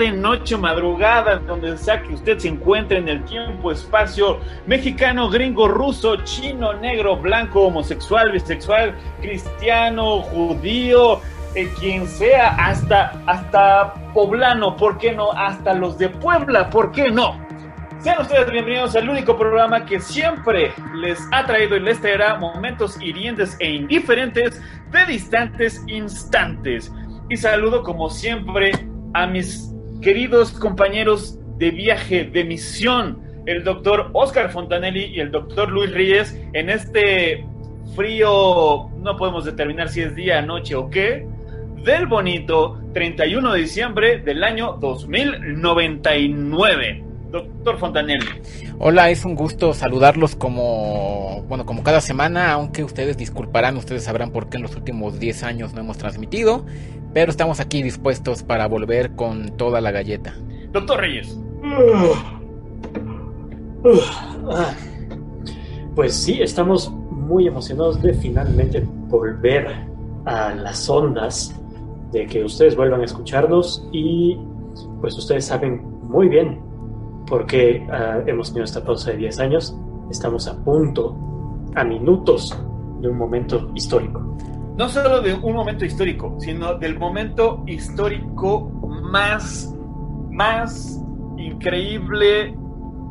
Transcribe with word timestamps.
Tarde, 0.00 0.12
noche, 0.16 0.56
madrugada, 0.56 1.36
donde 1.36 1.76
sea 1.76 2.02
que 2.02 2.14
usted 2.14 2.38
se 2.38 2.48
encuentre 2.48 2.98
en 2.98 3.08
el 3.08 3.22
tiempo, 3.24 3.70
espacio 3.70 4.38
mexicano, 4.66 5.28
gringo, 5.28 5.68
ruso, 5.68 6.16
chino, 6.24 6.72
negro, 6.74 7.16
blanco, 7.16 7.62
homosexual, 7.62 8.32
bisexual, 8.32 8.94
cristiano, 9.20 10.22
judío, 10.22 11.20
eh, 11.54 11.68
quien 11.78 12.06
sea, 12.06 12.50
hasta, 12.56 13.12
hasta 13.26 13.94
poblano, 14.14 14.76
¿por 14.76 14.96
qué 14.96 15.12
no? 15.12 15.32
Hasta 15.32 15.74
los 15.74 15.98
de 15.98 16.08
Puebla, 16.08 16.70
¿por 16.70 16.92
qué 16.92 17.10
no? 17.10 17.38
Sean 17.98 18.22
ustedes 18.22 18.50
bienvenidos 18.50 18.96
al 18.96 19.06
único 19.06 19.36
programa 19.36 19.84
que 19.84 20.00
siempre 20.00 20.72
les 20.94 21.20
ha 21.32 21.44
traído 21.44 21.76
y 21.76 21.80
les 21.80 22.00
traerá 22.00 22.36
momentos 22.36 22.96
hirientes 23.02 23.54
e 23.58 23.70
indiferentes 23.70 24.62
de 24.90 25.04
distantes 25.04 25.82
instantes. 25.86 26.90
Y 27.28 27.36
saludo 27.36 27.82
como 27.82 28.08
siempre 28.08 28.72
a 29.12 29.26
mis 29.26 29.69
queridos 30.00 30.52
compañeros 30.52 31.38
de 31.58 31.70
viaje, 31.70 32.24
de 32.24 32.44
misión, 32.44 33.20
el 33.46 33.64
doctor 33.64 34.10
Oscar 34.12 34.50
Fontanelli 34.50 35.06
y 35.06 35.20
el 35.20 35.30
doctor 35.30 35.70
Luis 35.70 35.90
Reyes, 35.92 36.38
en 36.52 36.68
este 36.70 37.46
frío, 37.94 38.88
no 38.98 39.16
podemos 39.16 39.44
determinar 39.44 39.88
si 39.88 40.02
es 40.02 40.14
día, 40.14 40.42
noche 40.42 40.74
o 40.74 40.90
qué, 40.90 41.26
del 41.84 42.06
bonito 42.06 42.80
31 42.94 43.52
de 43.52 43.60
diciembre 43.60 44.18
del 44.18 44.42
año 44.44 44.76
2099. 44.80 47.04
Doctor 47.30 47.78
Fontanelli. 47.78 48.26
Hola, 48.82 49.10
es 49.10 49.26
un 49.26 49.34
gusto 49.34 49.74
saludarlos 49.74 50.36
como, 50.36 51.44
bueno, 51.46 51.66
como 51.66 51.82
cada 51.82 52.00
semana, 52.00 52.50
aunque 52.52 52.82
ustedes 52.82 53.18
disculparán, 53.18 53.76
ustedes 53.76 54.04
sabrán 54.04 54.30
por 54.30 54.48
qué 54.48 54.56
en 54.56 54.62
los 54.62 54.74
últimos 54.74 55.20
10 55.20 55.42
años 55.42 55.74
no 55.74 55.82
hemos 55.82 55.98
transmitido, 55.98 56.64
pero 57.12 57.30
estamos 57.30 57.60
aquí 57.60 57.82
dispuestos 57.82 58.42
para 58.42 58.66
volver 58.68 59.10
con 59.16 59.54
toda 59.58 59.82
la 59.82 59.90
galleta. 59.90 60.34
Doctor 60.72 61.00
Reyes. 61.00 61.38
Ah, 64.50 64.72
Pues 65.94 66.14
sí, 66.14 66.40
estamos 66.40 66.90
muy 66.90 67.48
emocionados 67.48 68.00
de 68.00 68.14
finalmente 68.14 68.80
volver 69.08 69.66
a 70.24 70.54
las 70.54 70.88
ondas, 70.88 71.54
de 72.12 72.24
que 72.24 72.44
ustedes 72.44 72.74
vuelvan 72.76 73.02
a 73.02 73.04
escucharnos 73.04 73.86
y 73.92 74.38
pues 75.02 75.18
ustedes 75.18 75.44
saben 75.44 75.82
muy 76.08 76.30
bien 76.30 76.69
por 77.30 77.46
qué 77.46 77.86
ah, 77.90 78.18
hemos 78.26 78.48
tenido 78.48 78.64
esta 78.64 78.84
pausa 78.84 79.12
de 79.12 79.18
10 79.18 79.38
años. 79.38 79.76
Estamos 80.10 80.48
a 80.48 80.62
punto, 80.62 81.16
a 81.76 81.84
minutos 81.84 82.58
de 83.00 83.08
un 83.08 83.16
momento 83.16 83.70
histórico. 83.74 84.36
no 84.76 84.88
solo 84.88 85.20
de 85.20 85.34
un 85.34 85.54
momento 85.54 85.84
histórico, 85.84 86.36
sino 86.40 86.74
del 86.74 86.98
momento 86.98 87.62
histórico 87.66 88.68
más, 89.12 89.74
más 90.30 91.00
increíble 91.36 92.56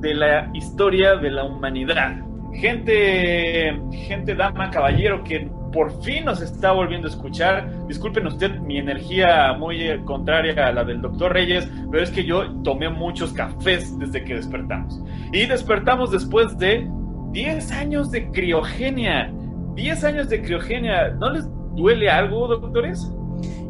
de 0.02 0.14
la 0.14 0.50
historia 0.54 1.16
de 1.16 1.32
la 1.32 1.46
humanidad. 1.46 2.18
Gente, 2.54 3.80
gente, 3.92 4.36
dama, 4.36 4.70
caballero, 4.72 5.24
que 5.24 5.50
por 5.72 5.92
fin 6.02 6.26
nos 6.26 6.42
está 6.42 6.72
volviendo 6.72 7.08
a 7.08 7.12
escuchar. 7.12 7.88
Disculpen 7.88 8.28
usted 8.28 8.60
mi 8.60 8.78
energía 8.78 9.54
muy 9.54 9.82
eh, 9.82 10.02
contraria 10.06 10.68
a 10.68 10.72
la 10.72 10.84
del 10.84 11.02
doctor 11.02 11.34
Reyes, 11.34 11.70
pero 11.92 12.04
es 12.04 12.10
que 12.10 12.24
yo 12.24 12.52
tomé 12.64 12.90
muchos 12.90 13.34
cafés 13.34 13.98
desde 14.00 14.24
que 14.24 14.36
despertamos. 14.36 15.02
Y 15.32 15.46
despertamos 15.46 16.12
después 16.12 16.58
de 16.58 16.90
10 17.32 17.72
años 17.72 18.12
de 18.12 18.30
criogenia. 18.32 19.32
10 19.76 20.04
años 20.04 20.30
de 20.30 20.42
criogenia. 20.42 21.10
¿No 21.12 21.32
les 21.32 21.48
duele 21.76 22.10
algo, 22.10 22.48
doctores? 22.48 23.12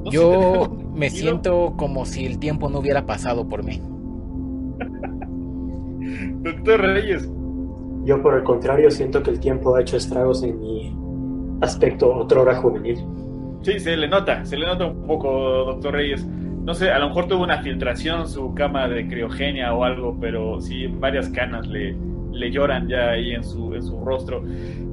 ¿No 0.04 0.12
Yo 0.12 0.78
me 0.94 1.10
siento 1.10 1.74
como 1.78 2.06
si 2.06 2.26
el 2.26 2.40
tiempo 2.40 2.70
no 2.70 2.80
hubiera 2.80 3.06
pasado 3.06 3.48
por 3.48 3.64
mí. 3.64 3.82
Doctor 6.42 6.82
Reyes, 6.82 7.30
Yo 8.06 8.22
por 8.22 8.36
el 8.36 8.44
contrario 8.44 8.90
siento 8.90 9.22
que 9.22 9.32
el 9.32 9.40
tiempo 9.40 9.76
ha 9.76 9.82
hecho 9.82 9.98
estragos 9.98 10.42
en 10.44 10.60
mi 10.60 10.96
aspecto 11.62 12.14
otrora 12.14 12.56
juvenil. 12.56 12.98
sí, 13.62 13.80
se 13.80 13.98
le 13.98 14.08
nota, 14.08 14.46
se 14.46 14.58
le 14.58 14.66
nota 14.66 14.86
un 14.86 15.06
poco, 15.06 15.32
doctor 15.66 15.94
Reyes. 15.94 16.26
No 16.26 16.74
sé, 16.74 16.92
a 16.92 17.00
lo 17.00 17.08
mejor 17.08 17.28
tuvo 17.28 17.44
una 17.44 17.62
filtración 17.62 18.28
su 18.28 18.54
cama 18.54 18.88
de 18.88 19.08
criogenia 19.08 19.74
o 19.74 19.84
algo, 19.84 20.18
pero 20.20 20.62
sí, 20.62 20.88
varias 20.88 21.30
canas 21.30 21.68
le, 21.68 21.96
le 22.32 22.52
lloran 22.52 22.88
ya 22.88 23.12
ahí 23.12 23.32
en 23.32 23.44
su, 23.44 23.74
en 23.74 23.84
su 23.84 24.04
rostro. 24.04 24.44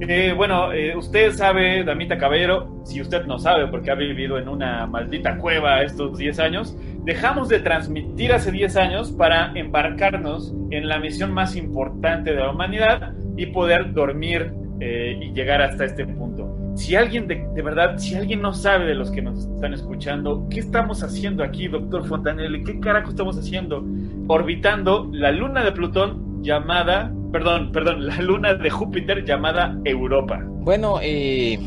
Eh, 0.01 0.33
bueno, 0.35 0.71
eh, 0.73 0.95
usted 0.95 1.31
sabe, 1.31 1.83
Damita 1.83 2.17
Caballero, 2.17 2.81
si 2.83 3.01
usted 3.01 3.25
no 3.25 3.39
sabe 3.39 3.67
porque 3.67 3.91
ha 3.91 3.95
vivido 3.95 4.37
en 4.37 4.47
una 4.47 4.85
maldita 4.87 5.37
cueva 5.37 5.81
estos 5.83 6.17
10 6.17 6.39
años, 6.39 6.77
dejamos 7.03 7.49
de 7.49 7.59
transmitir 7.59 8.33
hace 8.33 8.51
10 8.51 8.75
años 8.77 9.11
para 9.11 9.51
embarcarnos 9.55 10.53
en 10.71 10.87
la 10.87 10.99
misión 10.99 11.31
más 11.31 11.55
importante 11.55 12.31
de 12.33 12.37
la 12.37 12.51
humanidad 12.51 13.13
y 13.35 13.47
poder 13.47 13.93
dormir 13.93 14.51
eh, 14.79 15.17
y 15.21 15.31
llegar 15.33 15.61
hasta 15.61 15.85
este 15.85 16.05
punto. 16.05 16.56
Si 16.77 16.95
alguien 16.95 17.27
de, 17.27 17.43
de 17.55 17.61
verdad, 17.63 17.97
si 17.97 18.13
alguien 18.13 18.39
no 18.39 18.53
sabe 18.53 18.85
de 18.85 18.93
los 18.93 19.09
que 19.09 19.19
nos 19.19 19.47
están 19.47 19.73
escuchando, 19.73 20.47
¿qué 20.47 20.59
estamos 20.59 21.01
haciendo 21.01 21.43
aquí, 21.43 21.67
doctor 21.67 22.05
Fontanelli? 22.05 22.63
¿Qué 22.63 22.79
carajo 22.79 23.09
estamos 23.09 23.35
haciendo? 23.35 23.83
Orbitando 24.27 25.09
la 25.11 25.31
luna 25.31 25.63
de 25.63 25.71
Plutón 25.71 26.43
llamada, 26.43 27.11
perdón, 27.31 27.71
perdón, 27.71 28.05
la 28.05 28.21
luna 28.21 28.53
de 28.53 28.69
Júpiter 28.69 29.25
llamada 29.25 29.75
Europa. 29.85 30.39
Bueno, 30.45 30.99
eh, 31.01 31.57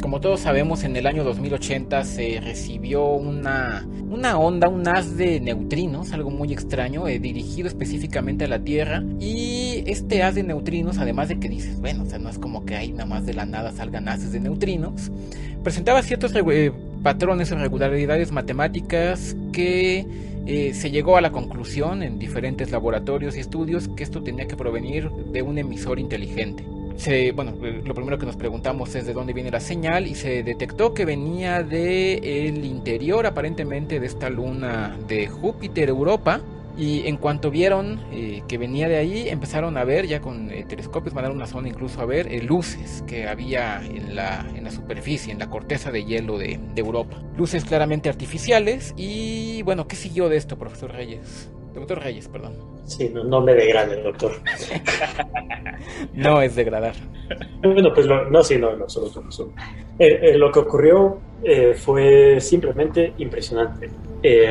como 0.00 0.20
todos 0.20 0.40
sabemos, 0.40 0.84
en 0.84 0.96
el 0.96 1.06
año 1.06 1.24
2080 1.24 2.04
se 2.04 2.40
recibió 2.40 3.04
una, 3.06 3.86
una 4.10 4.38
onda, 4.38 4.68
un 4.68 4.86
haz 4.88 5.16
de 5.16 5.40
neutrinos, 5.40 6.12
algo 6.12 6.30
muy 6.30 6.52
extraño, 6.52 7.08
eh, 7.08 7.18
dirigido 7.18 7.68
específicamente 7.68 8.44
a 8.44 8.48
la 8.48 8.58
Tierra. 8.60 9.02
Y 9.20 9.82
este 9.86 10.22
haz 10.22 10.34
de 10.34 10.42
neutrinos, 10.42 10.98
además 10.98 11.28
de 11.28 11.38
que 11.38 11.48
dices, 11.48 11.80
bueno, 11.80 12.04
o 12.04 12.06
sea, 12.06 12.18
no 12.18 12.28
es 12.28 12.38
como 12.38 12.64
que 12.64 12.76
ahí 12.76 12.92
nada 12.92 13.06
más 13.06 13.26
de 13.26 13.34
la 13.34 13.46
nada 13.46 13.72
salgan 13.72 14.08
haces 14.08 14.32
de 14.32 14.40
neutrinos, 14.40 15.10
presentaba 15.62 16.02
ciertos 16.02 16.32
eh, 16.34 16.72
patrones 17.02 17.52
o 17.52 17.56
regularidades 17.56 18.32
matemáticas 18.32 19.36
que 19.52 20.06
eh, 20.46 20.72
se 20.74 20.90
llegó 20.90 21.16
a 21.16 21.20
la 21.20 21.30
conclusión 21.30 22.02
en 22.02 22.18
diferentes 22.18 22.70
laboratorios 22.70 23.36
y 23.36 23.40
estudios 23.40 23.88
que 23.88 24.02
esto 24.02 24.22
tenía 24.22 24.46
que 24.46 24.56
provenir 24.56 25.10
de 25.10 25.42
un 25.42 25.58
emisor 25.58 25.98
inteligente. 25.98 26.64
Se, 26.98 27.30
bueno, 27.30 27.54
eh, 27.62 27.80
lo 27.84 27.94
primero 27.94 28.18
que 28.18 28.26
nos 28.26 28.34
preguntamos 28.34 28.92
es 28.96 29.06
de 29.06 29.12
dónde 29.12 29.32
viene 29.32 29.52
la 29.52 29.60
señal 29.60 30.08
y 30.08 30.16
se 30.16 30.42
detectó 30.42 30.94
que 30.94 31.04
venía 31.04 31.62
de 31.62 32.48
el 32.48 32.64
interior 32.64 33.24
aparentemente 33.24 34.00
de 34.00 34.06
esta 34.06 34.28
luna 34.28 34.98
de 35.06 35.28
Júpiter 35.28 35.88
Europa 35.88 36.40
y 36.76 37.06
en 37.06 37.16
cuanto 37.16 37.52
vieron 37.52 38.00
eh, 38.10 38.42
que 38.48 38.58
venía 38.58 38.88
de 38.88 38.96
ahí 38.96 39.28
empezaron 39.28 39.76
a 39.76 39.84
ver 39.84 40.08
ya 40.08 40.20
con 40.20 40.50
eh, 40.50 40.64
telescopios 40.68 41.14
mandaron 41.14 41.36
una 41.36 41.46
zona 41.46 41.68
incluso 41.68 42.00
a 42.00 42.04
ver 42.04 42.42
luces 42.42 43.04
que 43.06 43.28
había 43.28 43.80
en 43.80 44.16
la, 44.16 44.44
en 44.56 44.64
la 44.64 44.72
superficie, 44.72 45.32
en 45.32 45.38
la 45.38 45.48
corteza 45.48 45.92
de 45.92 46.04
hielo 46.04 46.36
de, 46.36 46.58
de 46.74 46.80
Europa. 46.80 47.22
Luces 47.36 47.64
claramente 47.64 48.08
artificiales 48.08 48.92
y 48.96 49.62
bueno, 49.62 49.86
¿qué 49.86 49.94
siguió 49.94 50.28
de 50.28 50.36
esto, 50.36 50.58
profesor 50.58 50.90
Reyes? 50.90 51.48
Doctor 51.78 52.00
Reyes, 52.02 52.28
perdón. 52.28 52.54
Sí, 52.84 53.10
no, 53.12 53.24
no 53.24 53.40
me 53.40 53.54
degrade, 53.54 54.02
doctor. 54.02 54.32
No 56.14 56.40
es 56.42 56.56
degradar. 56.56 56.94
Bueno, 57.62 57.92
pues 57.94 58.06
lo- 58.06 58.28
no, 58.30 58.42
sí, 58.42 58.56
no, 58.56 58.72
en 58.72 58.82
absoluto. 58.82 59.20
en 59.20 59.26
absoluto. 59.26 59.54
Eh, 59.98 60.20
eh, 60.22 60.38
lo 60.38 60.50
que 60.50 60.58
ocurrió 60.60 61.18
eh, 61.42 61.74
fue 61.74 62.40
simplemente 62.40 63.12
impresionante. 63.18 63.90
Eh, 64.22 64.50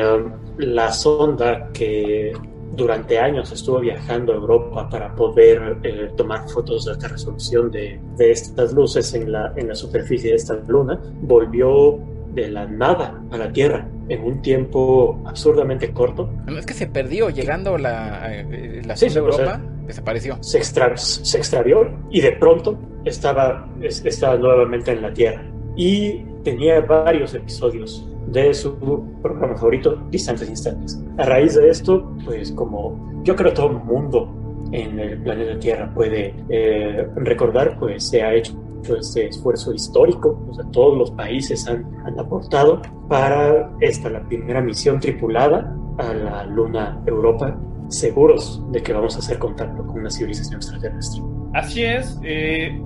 la 0.58 0.90
sonda 0.92 1.68
que 1.72 2.32
durante 2.74 3.18
años 3.18 3.50
estuvo 3.52 3.80
viajando 3.80 4.32
a 4.32 4.36
Europa 4.36 4.88
para 4.88 5.14
poder 5.14 5.78
eh, 5.82 6.10
tomar 6.16 6.48
fotos 6.48 6.84
de 6.84 6.92
alta 6.92 7.08
resolución 7.08 7.70
de, 7.70 8.00
de 8.16 8.30
estas 8.30 8.72
luces 8.72 9.12
en 9.14 9.32
la, 9.32 9.52
en 9.56 9.68
la 9.68 9.74
superficie 9.74 10.30
de 10.30 10.36
esta 10.36 10.54
luna, 10.66 10.98
volvió 11.20 11.98
de 12.32 12.48
la 12.48 12.66
nada 12.66 13.20
a 13.30 13.36
la 13.36 13.52
Tierra 13.52 13.86
en 14.08 14.24
un 14.24 14.42
tiempo 14.42 15.20
absurdamente 15.26 15.92
corto. 15.92 16.30
No, 16.46 16.58
es 16.58 16.66
que 16.66 16.74
se 16.74 16.86
perdió 16.86 17.30
llegando 17.30 17.74
a 17.74 17.78
la, 17.78 18.28
eh, 18.32 18.82
la 18.84 18.96
Sí, 18.96 19.06
o 19.06 19.10
sea, 19.10 19.20
Europa. 19.20 19.60
desapareció. 19.86 20.38
Se, 20.42 20.58
extra, 20.58 20.96
se 20.96 21.38
extravió 21.38 21.90
y 22.10 22.20
de 22.20 22.32
pronto 22.32 22.78
estaba, 23.04 23.68
estaba 23.80 24.36
nuevamente 24.36 24.92
en 24.92 25.02
la 25.02 25.12
Tierra. 25.12 25.44
Y 25.76 26.24
tenía 26.42 26.80
varios 26.80 27.34
episodios 27.34 28.06
de 28.26 28.52
su 28.52 28.76
programa 29.22 29.56
favorito, 29.56 29.96
Distantes 30.10 30.48
Instantes. 30.48 31.00
A 31.18 31.24
raíz 31.24 31.54
de 31.54 31.68
esto, 31.68 32.14
pues 32.24 32.52
como 32.52 33.22
yo 33.24 33.34
creo 33.36 33.52
todo 33.52 33.70
el 33.70 33.78
mundo 33.84 34.34
en 34.72 34.98
el 34.98 35.22
planeta 35.22 35.58
Tierra 35.58 35.92
puede 35.94 36.34
eh, 36.48 37.06
recordar, 37.16 37.78
pues 37.78 38.08
se 38.08 38.22
ha 38.22 38.34
hecho 38.34 38.52
este 38.82 39.26
esfuerzo 39.26 39.72
histórico, 39.72 40.40
o 40.48 40.54
sea, 40.54 40.64
todos 40.72 40.96
los 40.96 41.10
países 41.10 41.66
han, 41.68 41.86
han, 42.04 42.18
aportado 42.18 42.82
para 43.08 43.70
esta, 43.80 44.08
la 44.10 44.26
primera 44.26 44.60
misión 44.60 45.00
tripulada 45.00 45.74
a 45.98 46.14
la 46.14 46.44
Luna 46.46 47.00
Europa, 47.06 47.56
seguros 47.88 48.62
de 48.70 48.82
que 48.82 48.92
vamos 48.92 49.16
a 49.16 49.18
hacer 49.18 49.38
contacto 49.38 49.86
con 49.86 50.00
una 50.00 50.10
civilización 50.10 50.56
extraterrestre. 50.56 51.22
Así 51.54 51.82
es, 51.82 52.18
eh, 52.22 52.82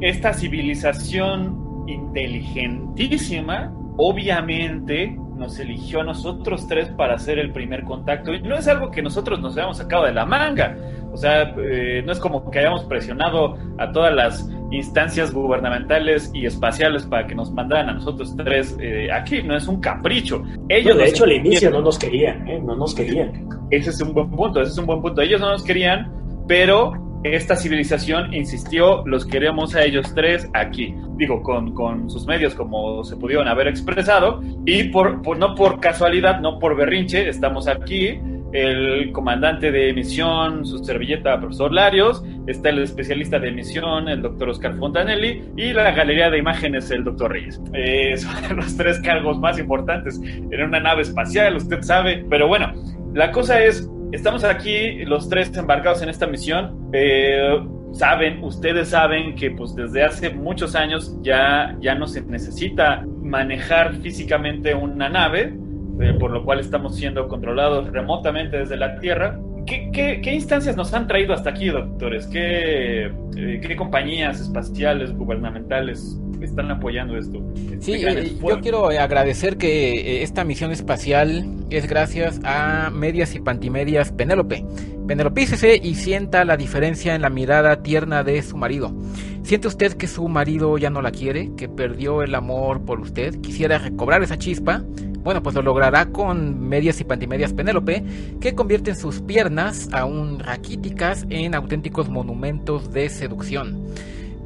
esta 0.00 0.32
civilización 0.32 1.84
inteligentísima, 1.86 3.72
obviamente 3.96 5.18
nos 5.36 5.58
eligió 5.58 6.00
a 6.00 6.04
nosotros 6.04 6.66
tres 6.68 6.88
para 6.90 7.14
hacer 7.14 7.38
el 7.38 7.52
primer 7.52 7.84
contacto 7.84 8.32
y 8.32 8.40
no 8.40 8.54
es 8.54 8.68
algo 8.68 8.90
que 8.90 9.02
nosotros 9.02 9.40
nos 9.40 9.56
hayamos 9.56 9.78
sacado 9.78 10.04
de 10.04 10.12
la 10.12 10.24
manga. 10.24 10.76
O 11.12 11.16
sea, 11.16 11.54
eh, 11.58 12.02
no 12.04 12.12
es 12.12 12.18
como 12.18 12.50
que 12.50 12.60
hayamos 12.60 12.84
presionado 12.84 13.56
a 13.78 13.92
todas 13.92 14.14
las 14.14 14.48
instancias 14.76 15.32
gubernamentales 15.32 16.30
y 16.34 16.46
espaciales 16.46 17.04
para 17.04 17.26
que 17.26 17.34
nos 17.34 17.52
mandaran 17.52 17.88
a 17.88 17.94
nosotros 17.94 18.34
tres 18.36 18.76
eh, 18.80 19.08
aquí, 19.12 19.42
no 19.42 19.56
es 19.56 19.66
un 19.66 19.80
capricho. 19.80 20.42
Ellos, 20.68 20.96
de 20.96 21.08
hecho, 21.08 21.24
al 21.24 21.32
inicio 21.32 21.70
no 21.70 21.80
nos 21.80 21.98
querían, 21.98 22.46
¿eh? 22.48 22.60
no 22.62 22.76
nos 22.76 22.94
querían. 22.94 23.48
Ese 23.70 23.90
es 23.90 24.00
un 24.00 24.12
buen 24.12 24.30
punto, 24.30 24.60
ese 24.60 24.72
es 24.72 24.78
un 24.78 24.86
buen 24.86 25.00
punto. 25.00 25.20
Ellos 25.22 25.40
no 25.40 25.50
nos 25.50 25.62
querían, 25.62 26.12
pero 26.46 26.92
esta 27.24 27.56
civilización 27.56 28.34
insistió, 28.34 29.02
los 29.06 29.24
queremos 29.24 29.74
a 29.74 29.82
ellos 29.84 30.12
tres 30.14 30.48
aquí. 30.52 30.94
Digo, 31.16 31.42
con, 31.42 31.72
con 31.72 32.10
sus 32.10 32.26
medios 32.26 32.54
como 32.54 33.02
se 33.04 33.16
pudieron 33.16 33.48
haber 33.48 33.68
expresado, 33.68 34.42
y 34.66 34.84
por, 34.84 35.22
por, 35.22 35.38
no 35.38 35.54
por 35.54 35.80
casualidad, 35.80 36.40
no 36.40 36.58
por 36.58 36.76
berrinche, 36.76 37.28
estamos 37.28 37.66
aquí 37.66 38.20
el 38.54 39.10
comandante 39.10 39.72
de 39.72 39.90
emisión, 39.90 40.64
su 40.64 40.78
servilleta, 40.78 41.38
profesor 41.40 41.72
Larios, 41.72 42.24
está 42.46 42.68
el 42.68 42.78
especialista 42.78 43.40
de 43.40 43.48
emisión, 43.48 44.08
el 44.08 44.22
doctor 44.22 44.48
Oscar 44.48 44.76
Fontanelli, 44.76 45.42
y 45.56 45.72
la 45.72 45.90
galería 45.90 46.30
de 46.30 46.38
imágenes, 46.38 46.88
el 46.92 47.02
doctor 47.02 47.32
Reyes. 47.32 47.60
Eh, 47.72 48.16
son 48.16 48.56
los 48.56 48.76
tres 48.76 49.00
cargos 49.00 49.40
más 49.40 49.58
importantes 49.58 50.20
en 50.22 50.62
una 50.62 50.78
nave 50.78 51.02
espacial, 51.02 51.56
usted 51.56 51.82
sabe. 51.82 52.24
Pero 52.30 52.46
bueno, 52.46 52.72
la 53.12 53.32
cosa 53.32 53.62
es, 53.62 53.90
estamos 54.12 54.44
aquí 54.44 55.04
los 55.04 55.28
tres 55.28 55.54
embarcados 55.56 56.00
en 56.02 56.08
esta 56.08 56.28
misión. 56.28 56.90
Eh, 56.92 57.58
saben, 57.90 58.42
ustedes 58.44 58.88
saben 58.88 59.34
que 59.34 59.50
pues 59.50 59.74
desde 59.74 60.04
hace 60.04 60.30
muchos 60.30 60.76
años 60.76 61.16
ya, 61.22 61.76
ya 61.80 61.96
no 61.96 62.06
se 62.06 62.22
necesita 62.22 63.04
manejar 63.20 63.96
físicamente 63.96 64.76
una 64.76 65.08
nave, 65.08 65.54
eh, 66.00 66.14
por 66.18 66.30
lo 66.30 66.44
cual 66.44 66.60
estamos 66.60 66.96
siendo 66.96 67.28
controlados 67.28 67.90
remotamente 67.92 68.58
desde 68.58 68.76
la 68.76 68.98
Tierra. 68.98 69.38
¿Qué, 69.66 69.90
qué, 69.92 70.20
qué 70.22 70.34
instancias 70.34 70.76
nos 70.76 70.92
han 70.92 71.06
traído 71.06 71.32
hasta 71.32 71.50
aquí, 71.50 71.68
doctores? 71.68 72.26
¿Qué, 72.26 73.06
eh, 73.06 73.60
qué 73.66 73.76
compañías 73.76 74.40
espaciales, 74.40 75.14
gubernamentales 75.14 76.20
están 76.42 76.70
apoyando 76.70 77.16
esto? 77.16 77.42
Sí, 77.80 77.94
eh, 77.94 78.36
yo 78.46 78.60
quiero 78.60 78.88
agradecer 78.88 79.56
que 79.56 80.22
esta 80.22 80.44
misión 80.44 80.70
espacial 80.70 81.46
es 81.70 81.88
gracias 81.88 82.40
a 82.44 82.90
Medias 82.90 83.34
y 83.34 83.40
Pantimedias 83.40 84.12
Penélope. 84.12 84.64
Penélope 85.06 85.46
y 85.82 85.94
sienta 85.94 86.44
la 86.44 86.56
diferencia 86.56 87.14
en 87.14 87.22
la 87.22 87.30
mirada 87.30 87.82
tierna 87.82 88.22
de 88.22 88.42
su 88.42 88.56
marido. 88.56 88.94
¿Siente 89.42 89.68
usted 89.68 89.92
que 89.94 90.06
su 90.06 90.26
marido 90.28 90.78
ya 90.78 90.88
no 90.88 91.02
la 91.02 91.10
quiere, 91.10 91.50
que 91.56 91.68
perdió 91.68 92.22
el 92.22 92.34
amor 92.34 92.84
por 92.84 93.00
usted? 93.00 93.40
¿Quisiera 93.42 93.78
recobrar 93.78 94.22
esa 94.22 94.38
chispa? 94.38 94.82
Bueno, 95.24 95.42
pues 95.42 95.54
lo 95.54 95.62
logrará 95.62 96.04
con 96.12 96.68
medias 96.68 97.00
y 97.00 97.04
pantimedias 97.04 97.54
Penélope, 97.54 98.04
que 98.42 98.54
convierten 98.54 98.94
sus 98.94 99.22
piernas, 99.22 99.88
aún 99.90 100.38
raquíticas, 100.38 101.24
en 101.30 101.54
auténticos 101.54 102.10
monumentos 102.10 102.92
de 102.92 103.08
seducción. 103.08 103.86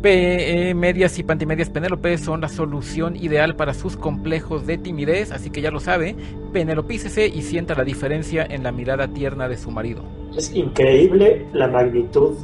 P 0.00 0.68
eh, 0.70 0.74
medias 0.74 1.18
y 1.18 1.24
pantimedias 1.24 1.68
Penélope 1.68 2.16
son 2.16 2.40
la 2.40 2.48
solución 2.48 3.16
ideal 3.16 3.56
para 3.56 3.74
sus 3.74 3.96
complejos 3.96 4.68
de 4.68 4.78
timidez, 4.78 5.32
así 5.32 5.50
que 5.50 5.60
ya 5.60 5.72
lo 5.72 5.80
sabe, 5.80 6.14
penelopícese 6.52 7.26
y 7.26 7.42
sienta 7.42 7.74
la 7.74 7.82
diferencia 7.82 8.46
en 8.48 8.62
la 8.62 8.70
mirada 8.70 9.08
tierna 9.08 9.48
de 9.48 9.56
su 9.56 9.72
marido. 9.72 10.04
Es 10.36 10.54
increíble 10.54 11.44
la 11.52 11.66
magnitud 11.66 12.36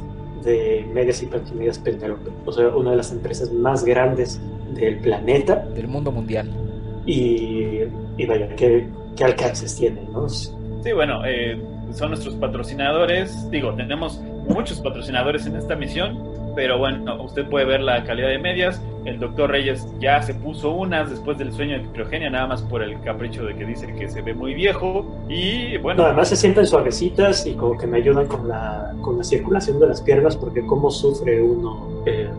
de 0.43 0.85
medias 0.93 1.23
y 1.23 1.27
pantimedias 1.27 1.79
Penélope, 1.79 2.31
o 2.45 2.51
sea, 2.51 2.67
una 2.75 2.91
de 2.91 2.97
las 2.97 3.13
empresas 3.13 3.53
más 3.53 3.85
grandes 3.85 4.41
del 4.73 4.99
planeta. 4.99 5.65
Del 5.73 5.87
mundo 5.87 6.11
mundial 6.11 6.64
y, 7.05 7.81
y 8.17 8.25
vaya, 8.25 8.49
¿qué, 8.55 8.87
¿qué, 9.15 9.23
alcances 9.23 9.75
tiene, 9.75 10.01
¿no? 10.11 10.27
Sí, 10.27 10.91
bueno, 10.93 11.21
eh, 11.25 11.59
son 11.93 12.09
nuestros 12.09 12.35
patrocinadores. 12.35 13.49
Digo, 13.51 13.73
tenemos 13.73 14.19
muchos 14.47 14.79
patrocinadores 14.81 15.45
en 15.45 15.55
esta 15.55 15.75
misión, 15.75 16.17
pero 16.55 16.77
bueno, 16.77 17.23
usted 17.23 17.45
puede 17.47 17.65
ver 17.65 17.81
la 17.81 18.03
calidad 18.03 18.29
de 18.29 18.39
medias. 18.39 18.81
El 19.05 19.19
doctor 19.19 19.51
Reyes 19.51 19.87
ya 19.99 20.21
se 20.23 20.33
puso 20.33 20.71
unas 20.71 21.09
después 21.11 21.37
del 21.37 21.51
sueño 21.51 21.77
de 21.77 21.85
criogenia, 21.89 22.29
nada 22.29 22.47
más 22.47 22.63
por 22.63 22.81
el 22.81 22.99
capricho 23.01 23.45
de 23.45 23.55
que 23.55 23.65
dice 23.65 23.93
que 23.93 24.09
se 24.09 24.21
ve 24.21 24.33
muy 24.33 24.55
viejo. 24.55 25.05
Y 25.29 25.77
bueno. 25.77 26.01
No, 26.01 26.07
además 26.07 26.29
se 26.29 26.35
sienten 26.35 26.65
suavecitas 26.65 27.45
y 27.45 27.53
como 27.53 27.77
que 27.77 27.85
me 27.85 27.97
ayudan 27.97 28.25
con 28.27 28.47
la, 28.47 28.93
con 29.01 29.17
la 29.17 29.23
circulación 29.23 29.79
de 29.79 29.87
las 29.87 30.01
piernas, 30.01 30.35
porque 30.35 30.65
cómo 30.65 30.89
sufre 30.89 31.41
uno 31.41 31.94
eh, 32.05 32.29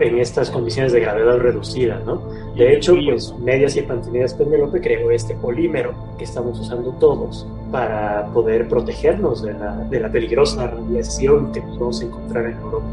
en 0.00 0.18
estas 0.18 0.50
condiciones 0.50 0.92
de 0.92 1.00
gravedad 1.00 1.38
reducida, 1.38 2.00
¿no? 2.04 2.22
De 2.54 2.74
hecho, 2.74 2.94
pues 3.04 3.34
Medias 3.38 3.76
y 3.76 3.82
Pantineas 3.82 4.34
Penélope 4.34 4.80
creó 4.80 5.10
este 5.10 5.34
polímero 5.34 5.94
que 6.16 6.24
estamos 6.24 6.58
usando 6.58 6.90
todos 6.92 7.46
para 7.70 8.26
poder 8.32 8.68
protegernos 8.68 9.42
de 9.42 9.52
la, 9.52 9.76
de 9.76 10.00
la 10.00 10.10
peligrosa 10.10 10.68
radiación 10.68 11.52
que 11.52 11.60
nos 11.60 11.78
vamos 11.78 12.00
a 12.00 12.04
encontrar 12.04 12.46
en 12.46 12.56
Europa. 12.56 12.86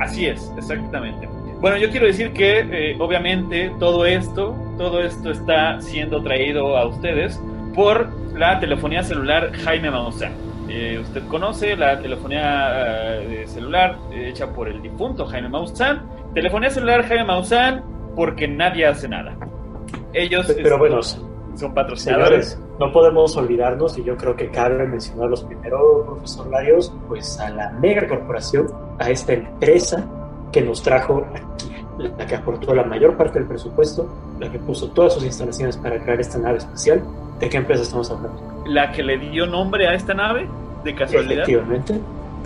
Así 0.00 0.26
es, 0.26 0.50
exactamente. 0.56 1.28
Bueno, 1.60 1.76
yo 1.76 1.90
quiero 1.90 2.06
decir 2.06 2.32
que 2.32 2.60
eh, 2.60 2.96
obviamente 2.98 3.70
todo 3.78 4.06
esto, 4.06 4.54
todo 4.78 5.02
esto 5.02 5.30
está 5.30 5.80
siendo 5.82 6.22
traído 6.22 6.76
a 6.76 6.86
ustedes 6.86 7.38
por 7.74 8.08
la 8.34 8.58
telefonía 8.60 9.02
celular 9.02 9.52
Jaime 9.52 9.90
Maussan. 9.90 10.49
Eh, 10.72 11.00
usted 11.00 11.26
conoce 11.26 11.74
la 11.74 12.00
telefonía 12.00 13.20
eh, 13.22 13.44
celular 13.48 13.98
hecha 14.12 14.52
por 14.52 14.68
el 14.68 14.80
difunto 14.80 15.26
Jaime 15.26 15.48
Maussan. 15.48 16.08
Telefonía 16.32 16.70
celular 16.70 17.02
Jaime 17.02 17.24
Maussan 17.24 17.82
porque 18.14 18.46
nadie 18.46 18.86
hace 18.86 19.08
nada. 19.08 19.36
Ellos 20.12 20.46
pero 20.62 20.78
bueno, 20.78 21.02
son 21.02 21.74
patrocinadores. 21.74 22.56
no 22.78 22.92
podemos 22.92 23.36
olvidarnos, 23.36 23.98
y 23.98 24.04
yo 24.04 24.16
creo 24.16 24.36
que 24.36 24.48
cabe 24.50 24.86
mencionarlos 24.86 25.42
primero, 25.42 26.04
profesor 26.06 26.48
Larios, 26.48 26.92
pues 27.08 27.40
a 27.40 27.50
la 27.50 27.70
mega 27.72 28.06
corporación, 28.06 28.68
a 29.00 29.10
esta 29.10 29.32
empresa 29.32 30.06
que 30.52 30.62
nos 30.62 30.84
trajo 30.84 31.26
aquí, 31.34 31.74
la 31.98 32.26
que 32.26 32.36
aportó 32.36 32.74
la 32.76 32.84
mayor 32.84 33.16
parte 33.16 33.40
del 33.40 33.48
presupuesto, 33.48 34.08
la 34.38 34.50
que 34.50 34.60
puso 34.60 34.88
todas 34.90 35.14
sus 35.14 35.24
instalaciones 35.24 35.76
para 35.76 36.00
crear 36.00 36.20
esta 36.20 36.38
nave 36.38 36.58
espacial. 36.58 37.02
¿De 37.40 37.48
qué 37.48 37.56
empresa 37.56 37.82
estamos 37.82 38.08
hablando? 38.10 38.62
¿La 38.66 38.92
que 38.92 39.02
le 39.02 39.18
dio 39.18 39.46
nombre 39.46 39.88
a 39.88 39.94
esta 39.94 40.14
nave? 40.14 40.46
¿De 40.84 40.94
casualidad? 40.94 41.42
Efectivamente. 41.42 42.00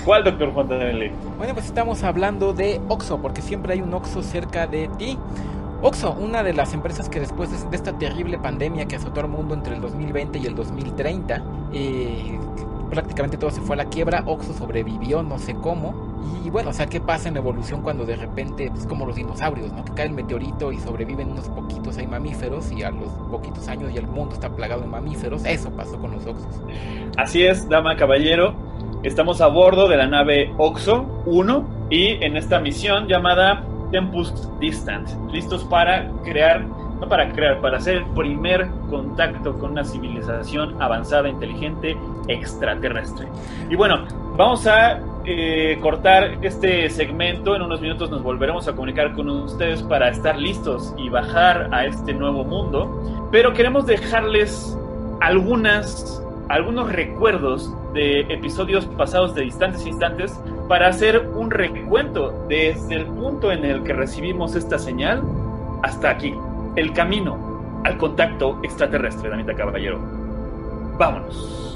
¿Cuál, 0.04 0.24
doctor 0.24 0.52
Fontanelli? 0.52 1.10
Bueno, 1.38 1.54
pues 1.54 1.66
estamos 1.66 2.02
hablando 2.02 2.52
de 2.52 2.80
Oxo, 2.88 3.20
porque 3.22 3.40
siempre 3.40 3.74
hay 3.74 3.80
un 3.80 3.94
Oxo 3.94 4.22
cerca 4.22 4.66
de 4.66 4.88
ti. 4.98 5.18
Oxo, 5.82 6.12
una 6.12 6.42
de 6.42 6.52
las 6.52 6.74
empresas 6.74 7.08
que 7.08 7.20
después 7.20 7.50
de 7.70 7.76
esta 7.76 7.96
terrible 7.98 8.38
pandemia 8.38 8.86
que 8.86 8.96
azotó 8.96 9.20
al 9.20 9.28
mundo 9.28 9.54
entre 9.54 9.74
el 9.74 9.80
2020 9.80 10.38
y 10.38 10.46
el 10.46 10.54
2030, 10.54 11.42
eh, 11.72 12.38
prácticamente 12.90 13.36
todo 13.36 13.50
se 13.50 13.60
fue 13.60 13.74
a 13.74 13.78
la 13.78 13.84
quiebra, 13.86 14.24
Oxo 14.26 14.52
sobrevivió, 14.52 15.22
no 15.22 15.38
sé 15.38 15.54
cómo. 15.54 16.13
Y 16.44 16.50
bueno, 16.50 16.70
o 16.70 16.72
sea, 16.72 16.86
¿qué 16.86 17.00
pasa 17.00 17.28
en 17.28 17.34
la 17.34 17.40
evolución 17.40 17.82
cuando 17.82 18.04
de 18.04 18.16
repente, 18.16 18.70
pues 18.70 18.86
como 18.86 19.06
los 19.06 19.16
dinosaurios, 19.16 19.72
¿no? 19.72 19.84
Que 19.84 19.92
cae 19.92 20.06
el 20.06 20.12
meteorito 20.12 20.72
y 20.72 20.78
sobreviven 20.78 21.30
unos 21.30 21.48
poquitos, 21.48 21.96
hay 21.98 22.06
mamíferos 22.06 22.70
y 22.72 22.82
a 22.82 22.90
los 22.90 23.10
poquitos 23.30 23.66
años 23.68 23.90
y 23.92 23.98
el 23.98 24.06
mundo 24.06 24.34
está 24.34 24.50
plagado 24.50 24.82
de 24.82 24.88
mamíferos. 24.88 25.44
Eso 25.44 25.70
pasó 25.70 25.98
con 25.98 26.12
los 26.12 26.26
Oxos. 26.26 26.60
Así 27.16 27.44
es, 27.44 27.68
dama 27.68 27.96
caballero. 27.96 28.54
Estamos 29.02 29.40
a 29.40 29.48
bordo 29.48 29.88
de 29.88 29.96
la 29.96 30.06
nave 30.06 30.52
Oxo 30.56 31.06
1 31.26 31.64
y 31.90 32.24
en 32.24 32.36
esta 32.36 32.58
misión 32.58 33.06
llamada 33.06 33.64
Tempus 33.90 34.48
Distant, 34.58 35.08
listos 35.30 35.62
para 35.64 36.08
crear, 36.24 36.62
no 36.62 37.08
para 37.08 37.30
crear, 37.32 37.60
para 37.60 37.78
hacer 37.78 37.96
el 37.98 38.04
primer 38.06 38.68
contacto 38.90 39.58
con 39.58 39.72
una 39.72 39.84
civilización 39.84 40.80
avanzada, 40.82 41.28
inteligente, 41.28 41.96
extraterrestre. 42.28 43.28
Y 43.70 43.76
bueno, 43.76 44.04
vamos 44.36 44.66
a 44.66 45.00
eh, 45.26 45.78
cortar 45.80 46.38
este 46.42 46.88
segmento, 46.90 47.56
en 47.56 47.62
unos 47.62 47.80
minutos 47.80 48.10
nos 48.10 48.22
volveremos 48.22 48.68
a 48.68 48.72
comunicar 48.72 49.14
con 49.14 49.28
ustedes 49.30 49.82
para 49.82 50.10
estar 50.10 50.38
listos 50.38 50.94
y 50.98 51.08
bajar 51.08 51.70
a 51.72 51.86
este 51.86 52.12
nuevo 52.12 52.44
mundo, 52.44 53.28
pero 53.32 53.52
queremos 53.52 53.86
dejarles 53.86 54.76
algunas 55.20 56.20
algunos 56.48 56.92
recuerdos 56.92 57.72
de 57.94 58.20
episodios 58.20 58.84
pasados 58.84 59.34
de 59.34 59.42
distantes 59.42 59.86
instantes 59.86 60.38
para 60.68 60.88
hacer 60.88 61.30
un 61.34 61.50
recuento 61.50 62.46
desde 62.48 62.96
el 62.96 63.06
punto 63.06 63.50
en 63.50 63.64
el 63.64 63.82
que 63.82 63.94
recibimos 63.94 64.54
esta 64.54 64.78
señal 64.78 65.22
hasta 65.82 66.10
aquí, 66.10 66.34
el 66.76 66.92
camino 66.92 67.80
al 67.84 67.96
contacto 67.98 68.58
extraterrestre, 68.62 69.30
Damita 69.30 69.54
Caballero. 69.54 69.98
Vámonos. 70.98 71.73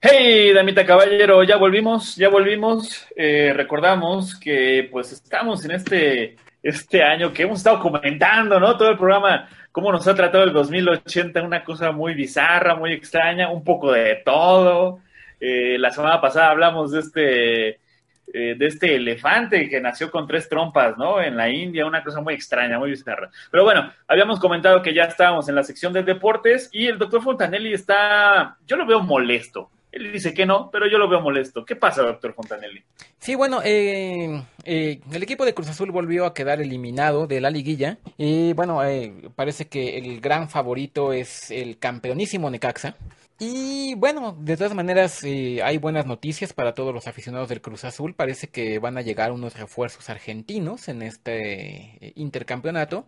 Hey, 0.00 0.52
Damita 0.52 0.86
Caballero, 0.86 1.42
ya 1.42 1.56
volvimos, 1.56 2.14
ya 2.14 2.28
volvimos. 2.28 3.04
Eh, 3.16 3.52
recordamos 3.52 4.38
que 4.38 4.88
pues 4.92 5.10
estamos 5.10 5.64
en 5.64 5.72
este, 5.72 6.36
este 6.62 7.02
año 7.02 7.32
que 7.32 7.42
hemos 7.42 7.58
estado 7.58 7.80
comentando, 7.80 8.60
¿no? 8.60 8.76
Todo 8.76 8.90
el 8.90 8.96
programa, 8.96 9.48
cómo 9.72 9.90
nos 9.90 10.06
ha 10.06 10.14
tratado 10.14 10.44
el 10.44 10.52
2080, 10.52 11.42
una 11.42 11.64
cosa 11.64 11.90
muy 11.90 12.14
bizarra, 12.14 12.76
muy 12.76 12.92
extraña, 12.92 13.50
un 13.50 13.64
poco 13.64 13.90
de 13.90 14.22
todo. 14.24 15.00
Eh, 15.40 15.76
la 15.80 15.90
semana 15.90 16.20
pasada 16.20 16.50
hablamos 16.50 16.92
de 16.92 17.00
este, 17.00 17.68
eh, 17.70 18.54
de 18.56 18.66
este 18.66 18.94
elefante 18.94 19.68
que 19.68 19.80
nació 19.80 20.12
con 20.12 20.28
tres 20.28 20.48
trompas, 20.48 20.96
¿no? 20.96 21.20
En 21.20 21.36
la 21.36 21.48
India, 21.50 21.86
una 21.86 22.04
cosa 22.04 22.20
muy 22.20 22.34
extraña, 22.34 22.78
muy 22.78 22.90
bizarra. 22.90 23.30
Pero 23.50 23.64
bueno, 23.64 23.92
habíamos 24.06 24.38
comentado 24.38 24.80
que 24.80 24.94
ya 24.94 25.04
estábamos 25.04 25.48
en 25.48 25.56
la 25.56 25.64
sección 25.64 25.92
de 25.92 26.04
deportes 26.04 26.70
y 26.72 26.86
el 26.86 26.98
doctor 26.98 27.20
Fontanelli 27.20 27.72
está, 27.72 28.56
yo 28.64 28.76
lo 28.76 28.86
veo 28.86 29.00
molesto 29.00 29.70
él 29.90 30.12
dice 30.12 30.34
que 30.34 30.44
no, 30.44 30.70
pero 30.70 30.86
yo 30.86 30.98
lo 30.98 31.08
veo 31.08 31.20
molesto. 31.20 31.64
¿Qué 31.64 31.74
pasa, 31.74 32.02
doctor 32.02 32.34
Fontanelli? 32.34 32.82
Sí, 33.18 33.34
bueno, 33.34 33.60
eh, 33.64 34.42
eh, 34.64 35.00
el 35.10 35.22
equipo 35.22 35.44
de 35.44 35.54
Cruz 35.54 35.68
Azul 35.68 35.90
volvió 35.90 36.26
a 36.26 36.34
quedar 36.34 36.60
eliminado 36.60 37.26
de 37.26 37.40
la 37.40 37.50
liguilla. 37.50 37.98
Y 38.18 38.52
bueno, 38.52 38.84
eh, 38.84 39.30
parece 39.34 39.66
que 39.66 39.98
el 39.98 40.20
gran 40.20 40.50
favorito 40.50 41.12
es 41.12 41.50
el 41.50 41.78
campeonísimo 41.78 42.50
Necaxa. 42.50 42.96
Y 43.40 43.94
bueno, 43.94 44.36
de 44.38 44.56
todas 44.56 44.74
maneras 44.74 45.22
hay 45.22 45.78
buenas 45.78 46.06
noticias 46.06 46.52
para 46.52 46.74
todos 46.74 46.92
los 46.92 47.06
aficionados 47.06 47.48
del 47.48 47.60
Cruz 47.60 47.84
Azul. 47.84 48.14
Parece 48.14 48.48
que 48.48 48.80
van 48.80 48.98
a 48.98 49.02
llegar 49.02 49.30
unos 49.30 49.56
refuerzos 49.56 50.10
argentinos 50.10 50.88
en 50.88 51.02
este 51.02 52.12
intercampeonato. 52.16 53.06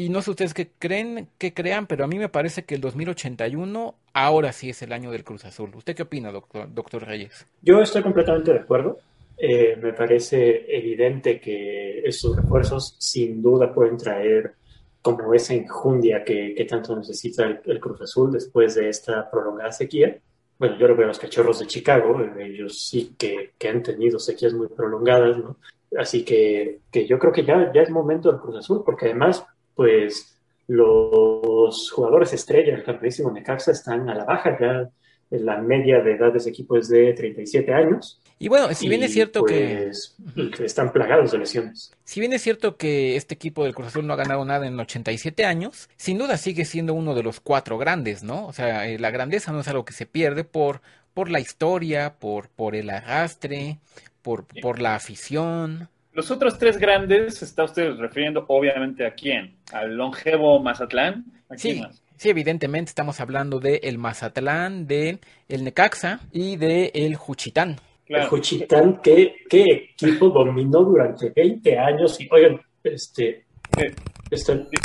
Y 0.00 0.08
no 0.08 0.22
sé 0.22 0.30
ustedes 0.30 0.54
qué 0.54 0.70
creen, 0.78 1.28
qué 1.36 1.52
crean, 1.52 1.86
pero 1.86 2.04
a 2.04 2.06
mí 2.06 2.18
me 2.18 2.30
parece 2.30 2.64
que 2.64 2.74
el 2.74 2.80
2081 2.80 3.94
ahora 4.14 4.50
sí 4.50 4.70
es 4.70 4.80
el 4.80 4.94
año 4.94 5.10
del 5.10 5.24
Cruz 5.24 5.44
Azul. 5.44 5.72
¿Usted 5.74 5.94
qué 5.94 6.04
opina, 6.04 6.32
doctor, 6.32 6.72
doctor 6.72 7.06
Reyes? 7.06 7.46
Yo 7.60 7.82
estoy 7.82 8.02
completamente 8.02 8.50
de 8.50 8.60
acuerdo. 8.60 8.98
Eh, 9.36 9.76
me 9.76 9.92
parece 9.92 10.64
evidente 10.74 11.38
que 11.38 12.00
esos 12.00 12.34
refuerzos 12.34 12.96
sin 12.98 13.42
duda 13.42 13.74
pueden 13.74 13.98
traer 13.98 14.54
como 15.02 15.34
esa 15.34 15.52
enjundia 15.52 16.24
que, 16.24 16.54
que 16.54 16.64
tanto 16.64 16.96
necesita 16.96 17.60
el, 17.62 17.78
Cruz 17.78 18.00
Azul 18.00 18.32
después 18.32 18.76
de 18.76 18.88
esta 18.88 19.30
prolongada 19.30 19.70
sequía. 19.70 20.16
Bueno, 20.58 20.78
yo 20.78 20.88
lo 20.88 20.96
veo 20.96 21.08
los 21.08 21.18
cachorros 21.18 21.58
de 21.58 21.66
Chicago, 21.66 22.18
ellos 22.38 22.88
sí 22.88 23.14
que, 23.18 23.50
que 23.58 23.68
han 23.68 23.82
tenido 23.82 24.18
sequías 24.18 24.54
muy 24.54 24.68
prolongadas, 24.68 25.36
¿no? 25.36 25.58
Así 25.98 26.24
que, 26.24 26.78
que 26.90 27.06
yo 27.06 27.18
creo 27.18 27.34
que 27.34 27.44
ya, 27.44 27.70
ya 27.74 27.82
es 27.82 27.90
momento 27.90 28.32
del 28.32 28.40
Cruz 28.40 28.56
Azul, 28.56 28.82
porque 28.82 29.04
además 29.04 29.44
pues 29.74 30.36
los 30.66 31.90
jugadores 31.90 32.32
estrella 32.32 32.74
del 32.74 32.84
campeonísimo 32.84 33.30
Necaxa 33.30 33.72
están 33.72 34.08
a 34.08 34.14
la 34.14 34.24
baja, 34.24 34.56
ya 34.60 34.90
la 35.30 35.58
media 35.58 36.00
de 36.00 36.14
edad 36.14 36.32
de 36.32 36.38
ese 36.38 36.50
equipo 36.50 36.76
es 36.76 36.88
de 36.88 37.12
37 37.12 37.72
años. 37.72 38.20
Y 38.38 38.48
bueno, 38.48 38.72
si 38.74 38.88
bien 38.88 39.02
es 39.02 39.12
cierto 39.12 39.40
pues, 39.40 40.16
que... 40.56 40.64
Están 40.64 40.92
plagados 40.92 41.30
de 41.30 41.38
lesiones. 41.38 41.92
Si 42.04 42.20
bien 42.20 42.32
es 42.32 42.42
cierto 42.42 42.76
que 42.76 43.16
este 43.16 43.34
equipo 43.34 43.64
del 43.64 43.74
Cruz 43.74 43.88
Azul 43.88 44.06
no 44.06 44.14
ha 44.14 44.16
ganado 44.16 44.44
nada 44.44 44.66
en 44.66 44.78
87 44.78 45.44
años, 45.44 45.88
sin 45.96 46.18
duda 46.18 46.36
sigue 46.36 46.64
siendo 46.64 46.94
uno 46.94 47.14
de 47.14 47.22
los 47.22 47.38
cuatro 47.38 47.78
grandes, 47.78 48.22
¿no? 48.24 48.46
O 48.46 48.52
sea, 48.52 48.88
eh, 48.88 48.98
la 48.98 49.10
grandeza 49.10 49.52
no 49.52 49.60
es 49.60 49.68
algo 49.68 49.84
que 49.84 49.92
se 49.92 50.06
pierde 50.06 50.42
por, 50.42 50.80
por 51.14 51.30
la 51.30 51.38
historia, 51.38 52.14
por, 52.18 52.48
por 52.48 52.74
el 52.74 52.90
arrastre, 52.90 53.78
por, 54.22 54.46
por 54.60 54.80
la 54.80 54.96
afición. 54.96 55.88
Los 56.12 56.30
otros 56.30 56.58
tres 56.58 56.76
grandes, 56.76 57.40
¿está 57.42 57.64
usted 57.64 57.94
refiriendo 57.96 58.44
obviamente 58.48 59.06
a 59.06 59.14
quién? 59.14 59.54
¿Al 59.72 59.96
longevo 59.96 60.60
Mazatlán? 60.60 61.24
sí, 61.56 61.82
sí, 62.16 62.28
evidentemente 62.28 62.90
estamos 62.90 63.20
hablando 63.20 63.60
de 63.60 63.80
el 63.82 63.98
Mazatlán, 63.98 64.86
de 64.86 65.18
el 65.48 65.64
Necaxa 65.64 66.20
y 66.32 66.56
de 66.56 66.90
el 66.94 67.16
Juchitán. 67.16 67.76
El 68.06 68.26
Juchitán, 68.26 69.00
¿qué, 69.02 69.36
equipo 69.48 70.30
dominó 70.30 70.82
durante 70.82 71.30
20 71.30 71.78
años? 71.78 72.20
Y 72.20 72.28
oigan, 72.32 72.60
este, 72.82 73.44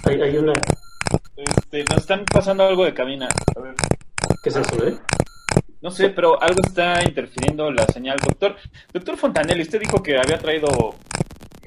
hay, 0.05 0.37
una... 0.37 0.53
Este, 1.35 1.83
nos 1.89 1.97
están 1.97 2.23
pasando 2.25 2.65
algo 2.67 2.85
de 2.85 2.93
cabina. 2.93 3.27
A 3.55 3.59
ver. 3.59 3.73
¿Qué 4.43 4.49
es 4.49 4.55
eso, 4.55 4.87
eh? 4.87 4.95
No 5.81 5.89
sé, 5.89 6.09
pero 6.09 6.41
algo 6.41 6.61
está 6.65 7.03
interfiriendo 7.03 7.71
la 7.71 7.85
señal. 7.87 8.17
Doctor, 8.17 8.55
doctor 8.93 9.17
Fontanelli, 9.17 9.63
usted 9.63 9.79
dijo 9.79 10.01
que 10.03 10.17
había 10.17 10.37
traído 10.37 10.95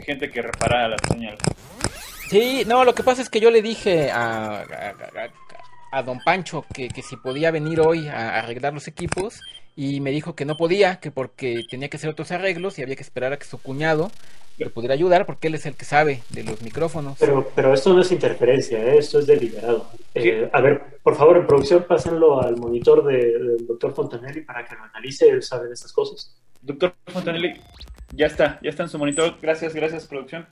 gente 0.05 0.31
que 0.31 0.43
reparara 0.43 0.89
la 0.89 0.99
señal. 1.09 1.37
Sí, 2.29 2.65
no, 2.67 2.85
lo 2.85 2.95
que 2.95 3.03
pasa 3.03 3.23
es 3.23 3.31
que 3.31 3.41
yo 3.41 3.51
le 3.51 3.63
dije 3.63 4.11
a, 4.11 4.65
a, 5.93 6.03
don 6.03 6.21
Pancho 6.21 6.65
que, 6.75 6.89
que, 6.89 7.03
si 7.03 7.17
podía 7.17 7.51
venir 7.51 7.81
hoy 7.81 8.09
a 8.09 8.39
arreglar 8.39 8.75
los 8.75 8.89
equipos 8.89 9.41
y 9.77 10.01
me 10.01 10.11
dijo 10.11 10.35
que 10.35 10.45
no 10.45 10.57
podía, 10.57 11.01
que 11.01 11.11
porque 11.11 11.63
tenía 11.71 11.89
que 11.89 11.97
hacer 11.97 12.11
otros 12.11 12.31
arreglos 12.33 12.79
y 12.79 12.83
había 12.83 12.97
que 12.97 13.03
esperar 13.03 13.33
a 13.33 13.39
que 13.39 13.47
su 13.47 13.59
cuñado 13.59 14.11
le 14.59 14.71
pudiera 14.71 14.95
ayudar 14.95 15.25
porque 15.25 15.47
él 15.47 15.55
es 15.55 15.67
el 15.67 15.75
que 15.75 15.85
sabe 15.85 16.23
de 16.31 16.43
los 16.43 16.61
micrófonos. 16.63 17.17
Pero, 17.19 17.51
pero 17.55 17.73
esto 17.73 17.95
no 17.95 18.01
es 18.01 18.11
interferencia, 18.11 18.79
¿eh? 18.79 18.99
esto 18.99 19.21
es 19.21 19.27
deliberado. 19.27 19.89
Eh, 20.15 20.51
a 20.53 20.61
ver, 20.61 20.99
por 21.03 21.15
favor, 21.15 21.37
en 21.37 21.47
producción, 21.47 21.85
pásenlo 21.89 22.43
al 22.43 22.57
monitor 22.57 23.05
del 23.05 23.67
doctor 23.67 23.95
Fontanelli 23.95 24.43
para 24.43 24.67
que 24.67 24.75
lo 24.75 24.83
analice, 24.83 25.29
él 25.29 25.43
sabe 25.43 25.69
de 25.69 25.75
estas 25.75 25.93
cosas. 25.93 26.37
Doctor 26.61 26.95
Fontanelli, 27.07 27.55
ya 28.13 28.27
está, 28.27 28.59
ya 28.63 28.71
está 28.71 28.83
en 28.83 28.89
su 28.89 28.99
monitor. 28.99 29.37
Gracias, 29.41 29.75
gracias, 29.75 30.07
producción. 30.07 30.47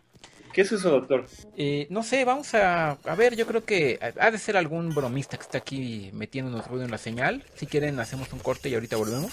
¿Qué 0.56 0.62
es 0.62 0.72
eso, 0.72 0.88
doctor? 0.88 1.26
Eh, 1.58 1.86
no 1.90 2.02
sé, 2.02 2.24
vamos 2.24 2.54
a, 2.54 2.92
a 2.92 3.14
ver, 3.14 3.36
yo 3.36 3.46
creo 3.46 3.66
que 3.66 3.98
ha 4.18 4.30
de 4.30 4.38
ser 4.38 4.56
algún 4.56 4.88
bromista 4.94 5.36
que 5.36 5.42
está 5.42 5.58
aquí 5.58 6.08
metiéndonos 6.14 6.66
ruido 6.66 6.86
en 6.86 6.90
la 6.90 6.96
señal. 6.96 7.44
Si 7.56 7.66
quieren, 7.66 8.00
hacemos 8.00 8.32
un 8.32 8.38
corte 8.38 8.70
y 8.70 8.74
ahorita 8.74 8.96
volvemos. 8.96 9.30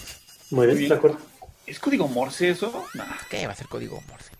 Muy 0.51 0.67
bien, 0.67 0.89
de 0.89 0.95
acuerdo. 0.95 1.19
¿Es 1.65 1.79
código 1.79 2.09
Morse 2.09 2.49
eso? 2.49 2.85
No, 2.93 3.05
¿qué 3.29 3.47
va 3.47 3.53
a 3.53 3.55
ser 3.55 3.69
código 3.69 4.03
Morse? 4.09 4.31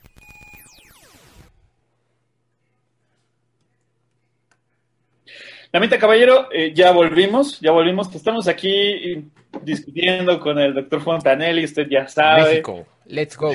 Lamenta 5.71 5.97
Caballero, 5.97 6.49
eh, 6.51 6.73
ya 6.75 6.91
volvimos, 6.91 7.61
ya 7.61 7.71
volvimos. 7.71 8.13
Estamos 8.13 8.49
aquí 8.49 9.31
discutiendo 9.61 10.37
con 10.41 10.59
el 10.59 10.73
doctor 10.73 11.01
Fontanelli, 11.01 11.63
usted 11.63 11.87
ya 11.89 12.09
sabe. 12.09 12.43
México, 12.43 12.85
let's 13.05 13.37
go. 13.37 13.53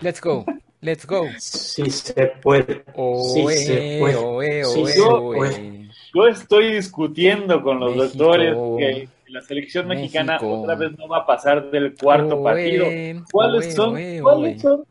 Let's 0.00 0.22
go. 0.22 0.46
Let's 0.82 1.06
go. 1.06 1.26
Sí 1.38 1.88
se 1.90 2.12
puede. 2.42 2.84
sí 3.32 3.64
se 3.64 3.98
puede. 4.00 5.88
yo, 6.12 6.26
estoy 6.26 6.74
discutiendo 6.74 7.62
con 7.62 7.80
los 7.80 7.96
doctores 7.96 8.54
que 8.78 9.08
la 9.28 9.40
selección 9.42 9.86
mexicana 9.88 10.38
otra 10.42 10.74
vez 10.74 10.90
no 10.98 11.08
va 11.08 11.18
a 11.18 11.26
pasar 11.26 11.70
del 11.70 11.94
cuarto 11.94 12.42
partido. 12.42 12.86
¿Cuáles 13.30 13.74
son, 13.74 13.96
¿cuáles 14.20 14.60
son 14.60 14.84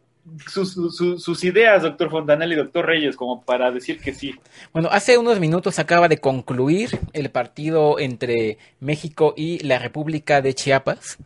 sus, 0.47 1.43
ideas, 1.43 1.83
doctor 1.83 2.09
Fontanelli 2.09 2.53
y 2.53 2.57
doctor 2.57 2.85
Reyes, 2.85 3.15
como 3.15 3.43
para 3.43 3.71
decir 3.71 3.99
que 3.99 4.13
sí. 4.13 4.33
Bueno, 4.71 4.89
hace 4.91 5.17
unos 5.17 5.39
minutos 5.39 5.79
acaba 5.79 6.07
de 6.07 6.19
concluir 6.19 6.99
el 7.13 7.29
partido 7.31 7.99
entre 7.99 8.57
México 8.79 9.33
y 9.35 9.59
la 9.59 9.79
República 9.79 10.41
de 10.41 10.53
Chiapas. 10.53 11.17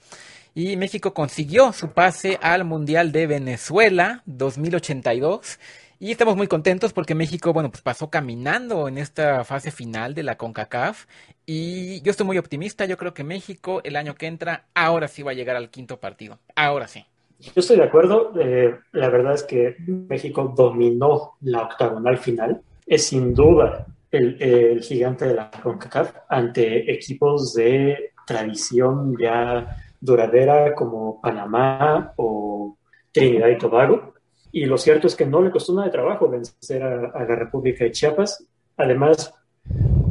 Y 0.57 0.77
México 0.77 1.13
consiguió 1.13 1.73
su 1.73 1.89
pase 1.89 2.39
al 2.41 2.63
Mundial 2.63 3.11
de 3.11 3.27
Venezuela 3.27 4.23
2082. 4.25 5.59
Y 5.99 6.11
estamos 6.11 6.37
muy 6.37 6.47
contentos 6.47 6.93
porque 6.93 7.13
México, 7.13 7.51
bueno, 7.51 7.69
pues 7.69 7.81
pasó 7.81 8.09
caminando 8.09 8.87
en 8.87 8.97
esta 8.97 9.43
fase 9.43 9.69
final 9.69 10.13
de 10.15 10.23
la 10.23 10.37
CONCACAF. 10.37 11.07
Y 11.45 12.01
yo 12.03 12.11
estoy 12.11 12.25
muy 12.25 12.37
optimista. 12.37 12.85
Yo 12.85 12.95
creo 12.95 13.13
que 13.13 13.25
México 13.25 13.81
el 13.83 13.97
año 13.97 14.15
que 14.15 14.27
entra, 14.27 14.67
ahora 14.73 15.09
sí 15.09 15.23
va 15.23 15.31
a 15.31 15.33
llegar 15.33 15.57
al 15.57 15.69
quinto 15.69 15.99
partido. 15.99 16.39
Ahora 16.55 16.87
sí. 16.87 17.05
Yo 17.37 17.51
estoy 17.57 17.75
de 17.75 17.83
acuerdo. 17.83 18.31
Eh, 18.39 18.79
la 18.93 19.09
verdad 19.09 19.33
es 19.33 19.43
que 19.43 19.75
México 19.85 20.53
dominó 20.55 21.33
la 21.41 21.63
octagonal 21.63 22.17
final. 22.17 22.61
Es 22.87 23.07
sin 23.07 23.33
duda 23.33 23.87
el, 24.09 24.81
gigante 24.81 25.25
de 25.25 25.33
la 25.33 25.51
CONCACAF 25.51 26.15
ante 26.29 26.89
equipos 26.93 27.53
de 27.55 28.13
tradición 28.25 29.17
ya 29.19 29.81
duradera 30.05 30.73
como 30.75 31.19
Panamá 31.19 32.13
o 32.17 32.77
Trinidad 33.11 33.49
y 33.49 33.57
Tobago. 33.57 34.13
Y 34.51 34.65
lo 34.65 34.77
cierto 34.77 35.07
es 35.07 35.15
que 35.15 35.25
no 35.25 35.41
le 35.41 35.51
costó 35.51 35.73
nada 35.73 35.87
de 35.87 35.91
trabajo 35.91 36.29
vencer 36.29 36.83
a, 36.83 37.11
a 37.13 37.23
la 37.25 37.35
República 37.35 37.83
de 37.83 37.91
Chiapas. 37.91 38.45
Además, 38.77 39.33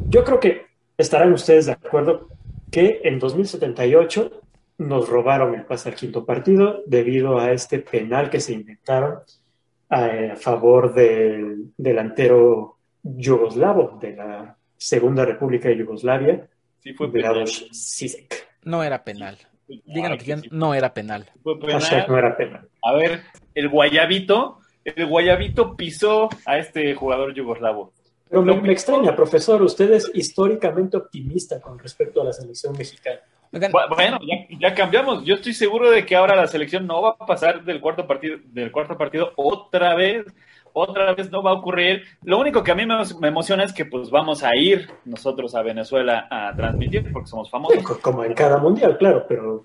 yo 0.08 0.24
creo 0.24 0.40
que 0.40 0.66
estarán 0.98 1.32
ustedes 1.32 1.66
de 1.66 1.72
acuerdo 1.72 2.28
que 2.70 3.00
en 3.04 3.18
2078 3.18 4.42
nos 4.78 5.08
robaron 5.08 5.54
el 5.54 5.64
pase 5.64 5.88
al 5.88 5.94
quinto 5.94 6.24
partido 6.24 6.82
debido 6.86 7.38
a 7.38 7.52
este 7.52 7.78
penal 7.78 8.28
que 8.28 8.40
se 8.40 8.52
inventaron 8.52 9.20
a, 9.88 10.36
favor 10.36 10.92
del 10.92 11.72
delantero 11.76 12.78
yugoslavo 13.02 13.98
de 14.00 14.16
la 14.16 14.56
Segunda 14.76 15.24
República 15.24 15.68
de 15.68 15.78
Yugoslavia, 15.78 16.48
Sí 16.84 16.92
fue 16.92 17.10
penal. 17.10 17.46
No 18.64 18.84
era 18.84 19.02
penal. 19.02 19.38
Díganos 19.66 20.22
que 20.22 20.36
no 20.50 20.74
era 20.74 20.92
penal. 20.92 21.26
Fue 21.42 21.58
penal. 21.58 22.06
no 22.08 22.18
era 22.18 22.36
penal. 22.36 22.68
A 22.82 22.92
ver, 22.92 23.22
el 23.54 23.68
Guayabito, 23.68 24.58
el 24.84 25.06
Guayabito 25.06 25.76
pisó 25.76 26.28
a 26.44 26.58
este 26.58 26.94
jugador 26.94 27.34
yugoslavo. 27.34 27.92
Pero 28.28 28.42
me, 28.42 28.72
extraña, 28.72 29.14
profesor, 29.14 29.62
usted 29.62 29.92
es 29.92 30.10
históricamente 30.12 30.96
optimista 30.96 31.60
con 31.60 31.78
respecto 31.78 32.20
a 32.20 32.24
la 32.24 32.32
selección 32.32 32.76
mexicana. 32.76 33.20
Bueno, 33.94 34.18
ya, 34.58 34.74
cambiamos. 34.74 35.24
Yo 35.24 35.36
estoy 35.36 35.52
seguro 35.52 35.90
de 35.90 36.04
que 36.04 36.16
ahora 36.16 36.34
la 36.34 36.48
selección 36.48 36.86
no 36.86 37.00
va 37.00 37.10
a 37.10 37.26
pasar 37.26 37.62
del 37.62 37.80
cuarto 37.80 38.06
partido, 38.06 38.38
del 38.46 38.72
cuarto 38.72 38.98
partido 38.98 39.32
otra 39.36 39.94
vez. 39.94 40.26
Otra 40.76 41.14
vez 41.14 41.30
no 41.30 41.40
va 41.40 41.52
a 41.52 41.54
ocurrir. 41.54 42.02
Lo 42.24 42.38
único 42.38 42.64
que 42.64 42.72
a 42.72 42.74
mí 42.74 42.84
me, 42.84 43.28
emociona 43.28 43.62
es 43.62 43.72
que 43.72 43.84
pues 43.84 44.10
vamos 44.10 44.42
a 44.42 44.56
ir 44.56 44.90
nosotros 45.04 45.54
a 45.54 45.62
Venezuela 45.62 46.26
a 46.28 46.52
transmitir 46.54 47.12
porque 47.12 47.28
somos 47.28 47.48
famosos. 47.48 47.98
como 48.00 48.24
en 48.24 48.34
cada 48.34 48.58
mundial, 48.58 48.98
claro, 48.98 49.24
pero 49.28 49.64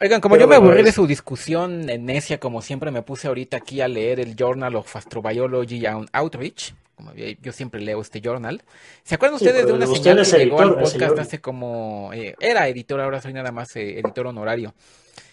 Oigan, 0.00 0.20
como 0.20 0.36
yo 0.36 0.46
me 0.46 0.54
aburrí 0.54 0.82
de 0.82 0.92
su 0.92 1.06
discusión 1.08 1.90
en 1.90 2.06
necia, 2.06 2.38
como 2.38 2.62
siempre 2.62 2.92
me 2.92 3.02
puse 3.02 3.26
ahorita 3.26 3.56
aquí 3.56 3.80
a 3.80 3.88
leer 3.88 4.20
el 4.20 4.36
Journal 4.36 4.76
of 4.76 4.94
Astrobiology 4.94 5.86
and 5.86 6.08
Outreach, 6.12 6.72
como 6.94 7.12
yo 7.14 7.52
siempre 7.52 7.80
leo 7.80 8.00
este 8.00 8.20
journal. 8.20 8.62
¿Se 9.02 9.16
acuerdan 9.16 9.36
ustedes 9.36 9.66
de 9.66 9.72
una 9.72 9.86
señal 9.86 10.24
que 10.24 10.38
llegó 10.38 10.60
al 10.60 10.78
podcast 10.78 11.18
hace 11.18 11.40
como... 11.40 12.12
Eh, 12.12 12.34
era 12.40 12.68
editor, 12.68 13.00
ahora 13.00 13.20
soy 13.20 13.32
nada 13.32 13.50
más 13.50 13.74
eh, 13.74 13.98
editor 13.98 14.28
honorario. 14.28 14.72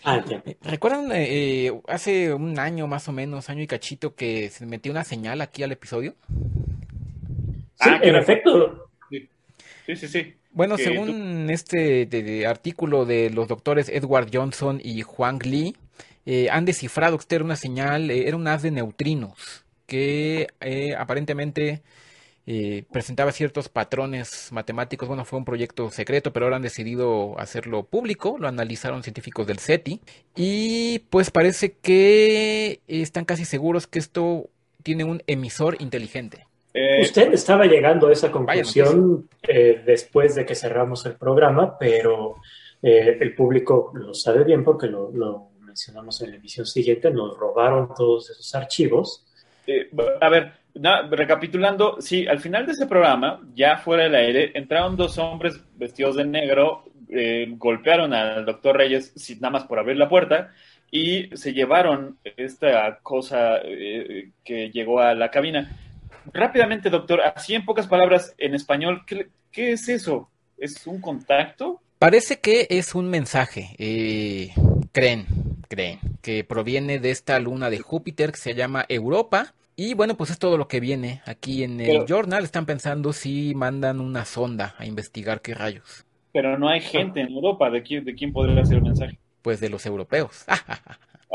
Ah, 0.03 0.23
eh, 0.29 0.57
¿Recuerdan 0.61 1.11
hace 1.87 2.33
un 2.33 2.59
año 2.59 2.87
más 2.87 3.07
o 3.07 3.11
menos, 3.11 3.49
año 3.49 3.61
y 3.61 3.67
cachito, 3.67 4.15
que 4.15 4.49
se 4.49 4.65
metió 4.65 4.91
una 4.91 5.03
señal 5.03 5.41
aquí 5.41 5.63
al 5.63 5.71
episodio? 5.71 6.15
Sí, 6.27 7.89
ah, 7.89 7.99
en 8.01 8.15
efecto. 8.15 8.89
Sí, 9.09 9.95
sí, 9.95 10.07
sí. 10.07 10.33
Bueno, 10.51 10.77
según 10.77 11.49
este 11.49 12.47
artículo 12.47 13.05
de 13.05 13.29
los 13.29 13.47
doctores 13.47 13.89
Edward 13.89 14.29
Johnson 14.31 14.79
y 14.83 15.01
Juan 15.01 15.39
Lee, 15.43 15.75
eh, 16.25 16.49
han 16.49 16.65
descifrado 16.65 17.19
que 17.19 17.35
era 17.35 17.43
una 17.43 17.55
señal, 17.55 18.09
eh, 18.09 18.27
era 18.27 18.35
un 18.35 18.47
haz 18.47 18.63
de 18.63 18.71
neutrinos 18.71 19.63
que 19.85 20.47
eh, 22.47 22.83
presentaba 22.91 23.31
ciertos 23.31 23.69
patrones 23.69 24.49
matemáticos. 24.51 25.07
Bueno, 25.07 25.25
fue 25.25 25.39
un 25.39 25.45
proyecto 25.45 25.89
secreto, 25.89 26.31
pero 26.31 26.45
ahora 26.45 26.57
han 26.57 26.61
decidido 26.61 27.39
hacerlo 27.39 27.83
público. 27.83 28.37
Lo 28.39 28.47
analizaron 28.47 29.03
científicos 29.03 29.47
del 29.47 29.59
SETI. 29.59 30.01
Y 30.35 30.99
pues 31.09 31.31
parece 31.31 31.73
que 31.73 32.81
están 32.87 33.25
casi 33.25 33.45
seguros 33.45 33.87
que 33.87 33.99
esto 33.99 34.49
tiene 34.83 35.03
un 35.03 35.23
emisor 35.25 35.77
inteligente. 35.81 36.45
Eh, 36.77 37.01
Usted 37.01 37.33
estaba 37.33 37.65
llegando 37.65 38.07
a 38.07 38.11
esa 38.11 38.29
conclusión 38.29 39.29
eh, 39.47 39.81
después 39.85 40.35
de 40.35 40.45
que 40.45 40.55
cerramos 40.55 41.05
el 41.05 41.13
programa, 41.13 41.79
pero 41.79 42.35
eh, 42.83 43.17
el 43.21 43.33
público 43.33 43.93
lo 43.95 44.13
sabe 44.13 44.43
bien 44.43 44.61
porque 44.61 44.87
lo, 44.87 45.51
mencionamos 45.61 46.21
en 46.21 46.31
la 46.31 46.35
emisión 46.35 46.65
siguiente, 46.65 47.09
nos 47.11 47.37
robaron 47.37 47.93
todos 47.95 48.29
esos 48.29 48.53
archivos. 48.55 49.25
a 50.19 50.29
ver, 50.29 50.51
recapitulando, 51.09 51.97
sí, 51.99 52.27
al 52.27 52.39
final 52.39 52.65
de 52.65 52.73
ese 52.73 52.85
programa, 52.85 53.41
ya 53.53 53.77
fuera 53.77 54.03
del 54.03 54.15
aire, 54.15 54.51
entraron 54.55 54.95
dos 54.95 55.17
hombres 55.17 55.61
vestidos 55.75 56.15
de 56.17 56.25
negro, 56.25 56.83
golpearon 57.57 58.13
al 58.13 58.45
doctor 58.45 58.77
Reyes 58.77 59.13
nada 59.39 59.51
más 59.51 59.63
por 59.65 59.79
abrir 59.79 59.97
la 59.97 60.09
puerta 60.09 60.51
y 60.91 61.29
se 61.35 61.53
llevaron 61.53 62.17
esta 62.23 62.99
cosa 63.01 63.59
que 64.43 64.71
llegó 64.71 64.99
a 64.99 65.13
la 65.13 65.31
cabina 65.31 65.77
rápidamente, 66.33 66.89
doctor, 66.89 67.21
así 67.21 67.53
en 67.55 67.65
pocas 67.65 67.87
palabras 67.87 68.33
en 68.37 68.55
español, 68.55 69.03
¿qué, 69.05 69.71
es 69.71 69.89
eso? 69.89 70.29
¿Es 70.57 70.85
un 70.87 71.01
contacto? 71.01 71.81
Parece 71.99 72.39
que 72.39 72.67
es 72.69 72.95
un 72.95 73.09
mensaje. 73.09 73.75
Eh, 73.77 74.51
creen, 74.91 75.25
creen, 75.67 75.99
que 76.21 76.43
proviene 76.43 76.99
de 76.99 77.11
esta 77.11 77.39
luna 77.39 77.69
de 77.69 77.79
Júpiter 77.79 78.31
que 78.31 78.37
se 78.37 78.55
llama 78.55 78.85
Europa. 78.89 79.53
Y 79.75 79.93
bueno, 79.93 80.15
pues 80.15 80.29
es 80.29 80.39
todo 80.39 80.57
lo 80.57 80.67
que 80.67 80.79
viene 80.79 81.21
aquí 81.25 81.63
en 81.63 81.81
el 81.81 82.05
journal. 82.05 82.43
Están 82.43 82.65
pensando 82.65 83.11
si 83.11 83.53
mandan 83.55 83.99
una 83.99 84.23
sonda 84.23 84.75
a 84.77 84.85
investigar 84.85 85.41
qué 85.41 85.53
rayos. 85.53 86.05
Pero 86.31 86.57
no 86.57 86.69
hay 86.69 86.81
gente 86.81 87.21
en 87.21 87.31
Europa. 87.31 87.69
¿De 87.69 87.83
quién, 87.83 88.05
de 88.05 88.15
quién 88.15 88.31
podría 88.31 88.63
ser 88.65 88.77
el 88.77 88.83
mensaje? 88.83 89.19
Pues 89.41 89.59
de 89.59 89.69
los 89.69 89.85
europeos. 89.85 90.45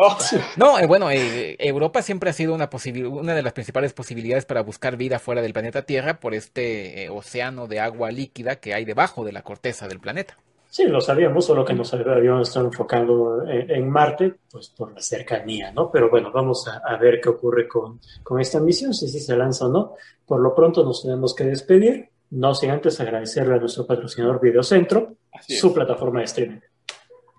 Oh. 0.02 0.16
No, 0.56 0.78
eh, 0.78 0.86
bueno, 0.86 1.10
eh, 1.10 1.56
Europa 1.58 2.00
siempre 2.00 2.30
ha 2.30 2.32
sido 2.32 2.54
una, 2.54 2.70
una 3.10 3.34
de 3.34 3.42
las 3.42 3.52
principales 3.52 3.92
posibilidades 3.92 4.46
para 4.46 4.62
buscar 4.62 4.96
vida 4.96 5.18
fuera 5.18 5.42
del 5.42 5.52
planeta 5.52 5.82
Tierra 5.82 6.20
por 6.20 6.32
este 6.32 7.04
eh, 7.04 7.10
océano 7.10 7.66
de 7.66 7.80
agua 7.80 8.10
líquida 8.10 8.56
que 8.56 8.72
hay 8.72 8.86
debajo 8.86 9.24
de 9.24 9.32
la 9.32 9.42
corteza 9.42 9.88
del 9.88 10.00
planeta. 10.00 10.38
Sí, 10.70 10.86
lo 10.86 11.00
sabíamos, 11.00 11.44
solo 11.44 11.64
que 11.64 11.74
nos 11.74 11.92
habíamos 11.92 12.48
estado 12.48 12.66
enfocando 12.66 13.44
en, 13.48 13.90
Marte, 13.90 14.36
pues 14.50 14.68
por 14.68 14.92
la 14.94 15.00
cercanía, 15.00 15.72
¿no? 15.72 15.90
Pero 15.90 16.08
bueno, 16.08 16.30
vamos 16.30 16.68
a, 16.68 16.96
ver 16.96 17.20
qué 17.20 17.28
ocurre 17.28 17.66
con, 17.66 18.00
con, 18.22 18.40
esta 18.40 18.60
misión, 18.60 18.94
si 18.94 19.08
sí 19.08 19.18
se 19.18 19.36
lanza 19.36 19.66
o 19.66 19.68
no. 19.68 19.94
Por 20.24 20.40
lo 20.40 20.54
pronto 20.54 20.84
nos 20.84 21.02
tenemos 21.02 21.34
que 21.34 21.42
despedir, 21.42 22.10
no 22.30 22.54
sin 22.54 22.70
antes 22.70 23.00
agradecerle 23.00 23.56
a 23.56 23.58
nuestro 23.58 23.84
patrocinador 23.84 24.40
Videocentro, 24.40 25.16
su 25.40 25.74
plataforma 25.74 26.20
de 26.20 26.26
streaming. 26.26 26.60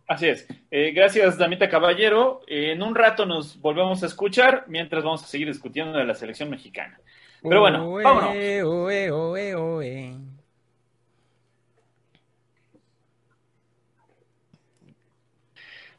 Así 0.08 0.28
es. 0.28 0.46
Eh, 0.70 0.92
gracias, 0.92 1.38
Damita 1.38 1.70
Caballero. 1.70 2.42
en 2.48 2.84
un 2.84 2.94
rato 2.94 3.26
nos 3.26 3.62
volvemos 3.62 4.04
a 4.04 4.08
escuchar 4.08 4.66
mientras 4.68 5.06
vamos 5.06 5.24
a 5.24 5.28
seguir 5.28 5.48
discutiendo 5.48 5.98
de 5.98 6.04
la 6.04 6.16
selección 6.16 6.50
mexicana. 6.50 7.00
Pero 7.42 7.62
bueno, 7.62 7.90
vámonos. 7.92 8.36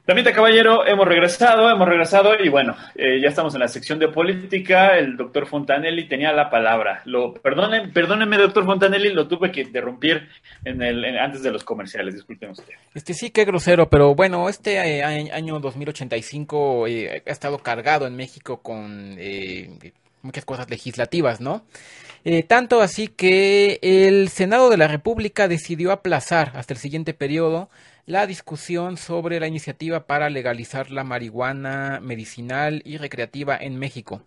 También, 0.05 0.35
caballero, 0.35 0.85
hemos 0.85 1.07
regresado, 1.07 1.71
hemos 1.71 1.89
regresado 1.89 2.35
y 2.43 2.49
bueno, 2.49 2.75
eh, 2.97 3.21
ya 3.23 3.29
estamos 3.29 3.55
en 3.55 3.61
la 3.61 3.69
sección 3.69 4.01
de 4.01 4.09
política. 4.09 4.99
El 4.99 5.17
doctor 5.17 5.47
Fontanelli 5.47 6.09
tenía 6.09 6.33
la 6.33 6.51
palabra. 6.51 7.03
Lo, 7.05 7.35
perdónenme, 7.35 8.37
doctor 8.37 8.65
Fontanelli, 8.65 9.13
lo 9.13 9.29
tuve 9.29 9.53
que 9.53 9.61
interrumpir 9.61 10.29
en 10.65 10.83
el, 10.83 11.05
antes 11.17 11.45
de 11.45 11.53
los 11.53 11.63
comerciales, 11.63 12.15
disculpen. 12.15 12.53
Este 12.93 13.15
sí, 13.15 13.31
qué 13.31 13.45
grosero, 13.45 13.89
pero 13.89 14.13
bueno, 14.17 14.49
este 14.49 14.75
eh, 14.75 15.05
año 15.05 15.61
2085 15.61 16.89
eh, 16.89 17.23
ha 17.25 17.31
estado 17.31 17.59
cargado 17.59 18.09
en 18.09 18.17
México 18.17 18.61
con 18.61 19.17
muchas 20.23 20.45
cosas 20.45 20.69
legislativas, 20.69 21.41
¿no? 21.41 21.65
tanto 22.47 22.81
así 22.81 23.09
que 23.09 23.81
el 23.83 24.29
Senado 24.29 24.71
de 24.71 24.77
la 24.77 24.87
República 24.87 25.49
decidió 25.49 25.91
aplazar 25.91 26.53
hasta 26.55 26.73
el 26.73 26.79
siguiente 26.79 27.15
periodo 27.15 27.69
la 28.07 28.27
discusión 28.27 28.97
sobre 28.97 29.39
la 29.39 29.47
iniciativa 29.47 30.07
para 30.07 30.29
legalizar 30.29 30.91
la 30.91 31.05
marihuana 31.05 32.01
medicinal 32.03 32.83
y 32.85 32.97
recreativa 32.97 33.57
en 33.57 33.79
México. 33.79 34.23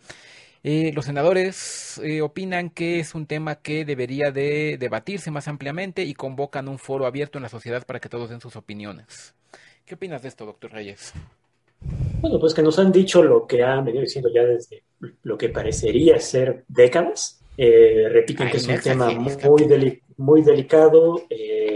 Eh, 0.63 0.91
los 0.95 1.05
senadores 1.05 2.01
eh, 2.03 2.21
opinan 2.21 2.71
que 2.71 2.99
es 2.99 3.13
un 3.13 3.27
tema 3.27 3.55
que 3.55 3.85
debería 3.85 4.31
de 4.31 4.77
debatirse 4.79 5.29
más 5.29 5.47
ampliamente 5.47 6.03
y 6.03 6.15
convocan 6.15 6.67
un 6.67 6.79
foro 6.79 7.05
abierto 7.05 7.38
en 7.38 7.43
la 7.43 7.49
sociedad 7.49 7.85
para 7.85 7.99
que 7.99 8.09
todos 8.09 8.29
den 8.29 8.41
sus 8.41 8.55
opiniones. 8.55 9.35
¿Qué 9.85 9.93
opinas 9.93 10.23
de 10.23 10.29
esto, 10.29 10.45
doctor 10.45 10.71
Reyes? 10.71 11.13
Bueno, 12.19 12.39
pues 12.39 12.55
que 12.55 12.63
nos 12.63 12.79
han 12.79 12.91
dicho 12.91 13.21
lo 13.21 13.45
que 13.45 13.61
han 13.61 13.85
venido 13.85 14.01
diciendo 14.01 14.31
ya 14.33 14.43
desde 14.43 14.81
lo 15.21 15.38
que 15.38 15.49
parecería 15.49 16.19
ser 16.19 16.63
décadas. 16.67 17.41
Eh, 17.57 18.09
repiten 18.09 18.49
que 18.49 18.57
es 18.57 18.67
un 18.67 18.79
tema 18.79 19.11
muy, 19.11 20.01
muy 20.17 20.41
delicado. 20.41 21.21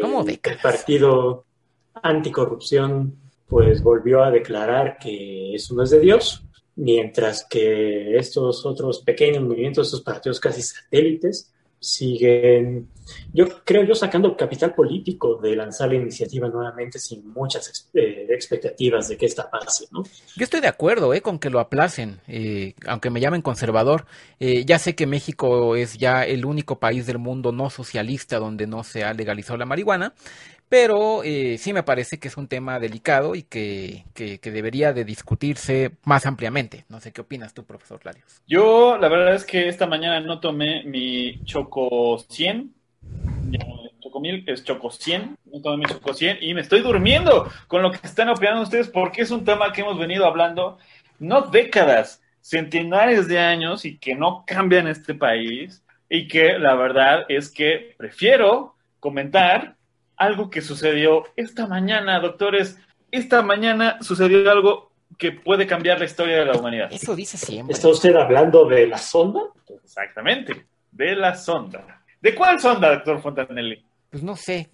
¿Cómo 0.02 0.24
décadas? 0.24 0.58
El 0.58 0.62
partido 0.64 1.46
anticorrupción 1.94 3.16
pues 3.48 3.82
volvió 3.82 4.24
a 4.24 4.32
declarar 4.32 4.98
que 5.00 5.56
eso 5.56 5.74
no 5.74 5.84
es 5.84 5.90
de 5.90 6.00
Dios, 6.00 6.44
mientras 6.76 7.46
que 7.50 8.16
estos 8.16 8.66
otros 8.66 9.00
pequeños 9.00 9.44
movimientos, 9.44 9.88
estos 9.88 10.02
partidos 10.02 10.40
casi 10.40 10.62
satélites, 10.62 11.52
siguen, 11.80 12.90
yo 13.34 13.48
creo 13.64 13.84
yo, 13.86 13.96
sacando 13.96 14.36
capital 14.36 14.74
político 14.74 15.40
de 15.42 15.56
lanzar 15.56 15.90
la 15.90 15.96
iniciativa 15.96 16.48
nuevamente 16.50 17.00
sin 17.00 17.28
muchas 17.32 17.90
eh, 17.94 18.28
expectativas 18.30 19.08
de 19.08 19.18
que 19.18 19.26
esta 19.26 19.50
pase, 19.50 19.86
¿no? 19.92 20.04
Yo 20.04 20.44
estoy 20.44 20.60
de 20.60 20.68
acuerdo 20.68 21.14
eh, 21.14 21.22
con 21.22 21.40
que 21.40 21.50
lo 21.50 21.60
aplacen, 21.60 22.20
eh, 22.28 22.74
aunque 22.86 23.10
me 23.10 23.22
llamen 23.22 23.42
conservador. 23.42 24.06
ya 24.40 24.78
sé 24.78 24.96
que 24.96 25.08
México 25.08 25.76
es 25.76 25.98
ya 25.98 26.26
el 26.26 26.46
único 26.46 26.80
país 26.80 27.06
del 27.08 27.18
mundo 27.18 27.52
no 27.52 27.70
socialista 27.70 28.40
donde 28.40 28.68
no 28.68 28.84
se 28.84 29.04
ha 29.04 29.14
legalizado 29.14 29.58
la 29.58 29.66
marihuana, 29.66 30.14
pero 30.70 31.24
eh, 31.24 31.58
sí 31.58 31.74
me 31.74 31.82
parece 31.82 32.20
que 32.20 32.28
es 32.28 32.38
un 32.38 32.48
tema 32.48 32.80
delicado 32.80 33.34
y 33.34 33.44
que, 33.44 34.06
debería 34.42 34.94
de 34.94 35.04
discutirse 35.04 35.92
más 36.06 36.28
ampliamente. 36.28 36.86
No 36.90 37.00
sé 37.00 37.12
qué 37.12 37.22
opinas 37.22 37.54
tú, 37.54 37.66
profesor 37.66 38.00
Larios. 38.04 38.42
Yo, 38.48 38.98
la 38.98 39.10
verdad 39.10 39.34
es 39.34 39.44
que 39.44 39.68
esta 39.68 39.88
mañana 39.88 40.20
no 40.20 40.40
tomé 40.40 40.84
mi 40.84 41.44
Choco 41.44 42.20
100, 42.30 42.72
Chocomil, 44.00 44.46
que 44.46 44.52
es 44.54 44.64
Choco 44.64 44.92
100, 44.92 45.38
no 45.52 45.62
tomé 45.62 45.78
mi 45.78 45.86
Choco 45.86 46.14
100 46.14 46.38
y 46.42 46.54
me 46.54 46.62
estoy 46.62 46.82
durmiendo 46.82 47.50
con 47.68 47.82
lo 47.82 47.92
que 47.92 48.00
están 48.04 48.30
opinando 48.30 48.62
ustedes 48.62 48.90
porque 48.90 49.24
es 49.24 49.32
un 49.32 49.44
tema 49.44 49.74
que 49.74 49.82
hemos 49.82 49.98
venido 49.98 50.26
hablando 50.26 50.78
no 51.18 51.42
décadas, 51.42 52.22
centenares 52.42 53.28
de 53.28 53.40
años 53.40 53.86
y 53.86 53.98
que 53.98 54.16
no 54.16 54.44
cambia 54.46 54.80
en 54.80 54.88
este 54.88 55.16
país 55.16 55.84
y 56.10 56.28
que 56.28 56.58
la 56.60 56.76
verdad 56.76 57.26
es 57.28 57.50
que 57.50 57.96
prefiero 57.98 58.76
comentar 59.00 59.76
algo 60.20 60.50
que 60.52 60.62
sucedió 60.62 61.24
esta 61.36 61.66
mañana, 61.66 62.20
doctores. 62.20 62.78
Esta 63.12 63.42
mañana 63.42 63.98
sucedió 64.02 64.50
algo 64.52 64.92
que 65.18 65.32
puede 65.32 65.66
cambiar 65.66 65.98
la 66.00 66.06
historia 66.06 66.38
de 66.38 66.46
la 66.46 66.58
humanidad. 66.58 66.90
Eso 66.92 67.16
dice 67.16 67.38
siempre. 67.38 67.74
¿Está 67.74 67.88
usted 67.88 68.16
hablando 68.16 68.66
de 68.66 68.86
la 68.88 68.98
sonda? 69.00 69.42
Exactamente, 69.84 70.66
de 70.92 71.16
la 71.16 71.34
sonda. 71.36 72.04
¿De 72.22 72.36
cuál 72.36 72.60
sonda, 72.60 72.92
doctor 72.94 73.20
Fontanelli? 73.22 73.84
Pues 74.12 74.24
no 74.24 74.36
sé, 74.36 74.70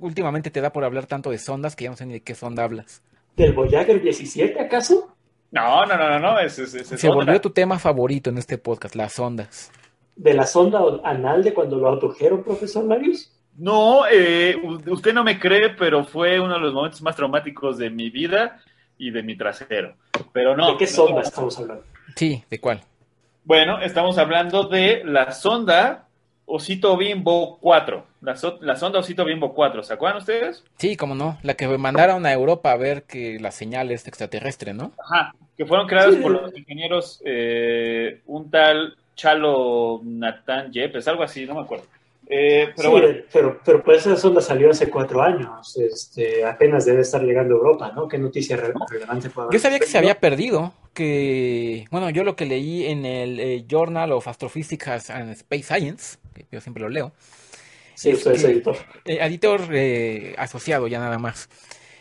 últimamente 0.00 0.50
te 0.50 0.60
da 0.60 0.72
por 0.72 0.84
hablar 0.84 1.06
tanto 1.06 1.30
de 1.30 1.38
sondas 1.38 1.76
que 1.76 1.84
ya 1.84 1.90
no 1.90 1.96
sé 1.96 2.06
ni 2.06 2.14
de 2.14 2.22
qué 2.22 2.34
sonda 2.34 2.64
hablas. 2.64 3.02
¿Del 3.36 3.52
Voyager 3.52 4.00
17 4.00 4.60
acaso? 4.60 5.14
No, 5.50 5.86
no, 5.86 5.96
no, 5.96 6.08
no, 6.10 6.18
no, 6.18 6.38
es, 6.40 6.58
es, 6.58 6.74
es- 6.74 6.92
es 6.92 7.00
Se 7.00 7.08
otra. 7.08 7.16
volvió 7.24 7.40
tu 7.40 7.50
tema 7.50 7.78
favorito 7.78 8.30
en 8.30 8.38
este 8.38 8.58
podcast, 8.58 8.94
las 8.94 9.18
ondas. 9.18 9.70
¿De 10.16 10.34
la 10.34 10.46
sonda 10.46 10.80
anal 11.04 11.42
de 11.44 11.52
cuando 11.54 11.76
lo 11.78 11.88
abdujeron, 11.88 12.42
profesor 12.42 12.84
Larios? 12.84 13.30
No, 13.56 14.02
eh, 14.10 14.56
usted 14.86 15.12
no 15.14 15.22
me 15.24 15.38
cree, 15.38 15.70
pero 15.70 16.04
fue 16.04 16.40
uno 16.40 16.54
de 16.54 16.60
los 16.60 16.74
momentos 16.74 17.00
más 17.02 17.14
traumáticos 17.16 17.78
de 17.78 17.90
mi 17.90 18.10
vida 18.10 18.60
y 18.98 19.10
de 19.10 19.22
mi 19.22 19.36
trasero. 19.36 19.94
Pero 20.32 20.56
no. 20.56 20.72
¿De 20.72 20.76
qué 20.78 20.84
no, 20.86 20.90
sonda 20.90 21.14
no. 21.14 21.20
estamos 21.20 21.58
hablando? 21.58 21.84
Sí, 22.16 22.42
¿de 22.50 22.60
cuál? 22.60 22.80
Bueno, 23.44 23.80
estamos 23.80 24.18
hablando 24.18 24.64
de 24.64 25.02
la 25.04 25.30
sonda 25.32 26.06
Osito 26.46 26.96
Bimbo 26.96 27.58
4. 27.60 28.04
La, 28.22 28.36
so- 28.36 28.58
la 28.60 28.74
sonda 28.76 28.98
Osito 28.98 29.24
Bimbo 29.24 29.54
4. 29.54 29.82
¿Se 29.82 29.92
acuerdan 29.94 30.18
ustedes? 30.18 30.64
Sí, 30.78 30.96
cómo 30.96 31.14
no, 31.14 31.38
la 31.42 31.54
que 31.54 31.66
mandaron 31.78 32.26
a 32.26 32.32
Europa 32.32 32.72
a 32.72 32.76
ver 32.76 33.04
que 33.04 33.38
la 33.40 33.50
señal 33.50 33.90
es 33.90 34.06
extraterrestre, 34.08 34.74
¿no? 34.74 34.92
Ajá. 34.98 35.34
Que 35.56 35.64
fueron 35.66 35.86
creadas 35.86 36.14
Sí. 36.14 36.20
por 36.20 36.32
los 36.32 36.56
ingenieros, 36.56 37.20
eh, 37.24 38.20
un 38.26 38.50
tal 38.50 38.96
Chalo 39.14 40.00
Natán 40.02 40.72
Yepes, 40.72 41.06
algo 41.06 41.22
así, 41.22 41.46
no 41.46 41.54
me 41.54 41.60
acuerdo. 41.60 41.84
Eh, 42.26 42.72
pero 42.74 42.88
Sí, 42.88 42.92
bueno, 42.92 43.18
pero, 43.32 43.60
pero 43.64 43.82
pues 43.84 44.06
esa 44.06 44.16
sonda 44.16 44.40
salió 44.40 44.70
hace 44.70 44.88
cuatro 44.88 45.22
años. 45.22 45.76
Este, 45.76 46.44
apenas 46.44 46.84
debe 46.86 47.02
estar 47.02 47.22
llegando 47.22 47.54
a 47.54 47.58
Europa, 47.58 47.92
¿no? 47.94 48.08
¿Qué 48.08 48.18
noticia 48.18 48.56
re- 48.56 48.72
relevante 48.90 49.28
puede 49.30 49.46
haber? 49.48 49.54
Yo 49.58 49.60
sabía 49.62 49.78
que 49.78 49.86
se 49.86 49.98
había 49.98 50.18
perdido, 50.20 50.72
que, 50.94 51.84
bueno, 51.90 52.08
yo 52.10 52.24
lo 52.24 52.34
que 52.36 52.46
leí 52.46 52.86
en 52.86 53.04
el 53.04 53.40
eh, 53.40 53.64
Journal 53.68 54.12
of 54.12 54.26
Astrophysics 54.26 55.10
and 55.10 55.32
Space 55.32 55.64
Science, 55.64 56.18
que 56.34 56.46
yo 56.50 56.60
siempre 56.60 56.82
lo 56.82 56.88
leo, 56.88 57.12
Sí, 57.94 58.12
usted 58.12 58.32
es 58.32 58.44
editor. 58.44 58.76
eh, 59.04 59.18
editor 59.20 59.60
eh, 59.72 60.34
asociado 60.38 60.88
ya 60.88 60.98
nada 60.98 61.18
más, 61.18 61.48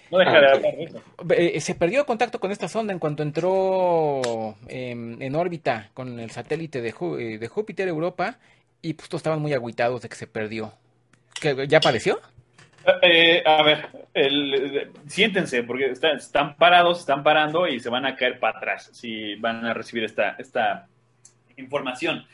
no 0.09 0.17
deja 0.19 0.31
Ah, 0.37 0.39
de 0.41 0.47
ok. 0.47 0.53
hablar 0.55 0.75
de 0.77 0.83
eso. 0.85 1.01
Eh, 1.29 1.59
se 1.61 1.75
perdió 1.75 2.05
contacto 2.05 2.39
con 2.39 2.51
esta 2.51 2.67
sonda 2.67 2.93
en 2.93 2.99
cuanto 2.99 3.23
entró 3.23 4.55
em, 4.67 5.21
en 5.21 5.35
órbita 5.35 5.89
con 5.93 6.19
el 6.19 6.31
satélite 6.31 6.81
de, 6.81 6.93
Ju- 6.93 7.19
eh, 7.19 7.37
de 7.37 7.47
Júpiter 7.47 7.87
Europa 7.87 8.37
y 8.83 8.93
pues 8.93 9.09
todos 9.09 9.21
estaban 9.21 9.41
muy 9.41 9.53
agüitados 9.53 10.01
de 10.03 10.09
que 10.09 10.15
se 10.15 10.27
perdió. 10.27 10.73
¿Que 11.41 11.67
¿Ya 11.67 11.79
apareció? 11.79 12.19
Eh, 13.01 13.41
a 13.45 13.63
ver, 13.63 13.87
siéntense, 15.07 15.63
porque 15.63 15.91
están, 15.91 16.55
parados, 16.57 16.99
están 16.99 17.23
parando 17.23 17.65
y 17.65 17.79
se 17.79 17.89
van 17.89 18.05
a 18.05 18.15
caer 18.15 18.39
para 18.39 18.57
atrás 18.57 18.89
si 18.91 19.35
van 19.35 19.65
a 19.65 19.73
recibir 19.73 20.03
esta, 20.03 20.35
esta 20.37 20.87
información. 21.55 22.25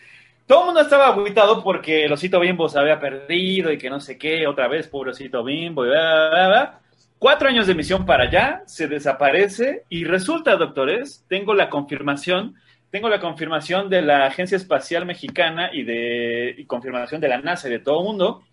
Todo 0.47 0.61
el 0.61 0.65
mundo 0.65 0.81
estaba 0.81 1.09
agüitado 1.09 1.63
porque 1.63 2.05
el 2.05 2.11
osito 2.11 2.39
bimbo 2.39 2.67
se 2.67 2.79
había 2.79 2.99
perdido 2.99 3.71
y 3.71 3.77
que 3.77 3.91
no 3.91 3.99
sé 3.99 4.17
qué, 4.17 4.47
otra 4.47 4.67
vez, 4.67 4.87
pobre 4.87 5.11
osito 5.11 5.43
bimbo, 5.43 5.85
y 5.85 5.89
bla, 5.89 6.29
bla, 6.29 6.47
bla. 6.47 6.79
Cuatro 7.19 7.49
años 7.49 7.67
de 7.67 7.75
misión 7.75 8.05
para 8.07 8.23
allá, 8.23 8.63
se 8.65 8.87
desaparece 8.87 9.83
y 9.89 10.05
resulta, 10.05 10.55
doctores, 10.55 11.23
tengo 11.27 11.53
la 11.53 11.69
confirmación, 11.69 12.55
tengo 12.91 13.09
la 13.09 13.19
confirmación 13.19 13.89
de 13.89 14.01
la 14.01 14.25
Agencia 14.25 14.55
Espacial 14.55 15.05
Mexicana 15.05 15.69
y 15.73 15.83
de 15.83 16.55
y 16.57 16.65
confirmación 16.65 17.21
de 17.21 17.27
la 17.29 17.39
NASA 17.39 17.67
y 17.67 17.71
de 17.71 17.79
todo 17.79 17.99
el 17.99 18.05
mundo, 18.05 18.43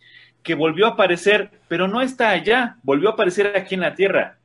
que 0.42 0.54
volvió 0.54 0.86
a 0.86 0.90
aparecer, 0.90 1.50
pero 1.68 1.88
no 1.88 2.00
está 2.02 2.30
allá, 2.30 2.76
volvió 2.82 3.08
a 3.10 3.12
aparecer 3.12 3.52
aquí 3.56 3.74
en 3.74 3.80
la 3.80 3.94
Tierra. 3.94 4.36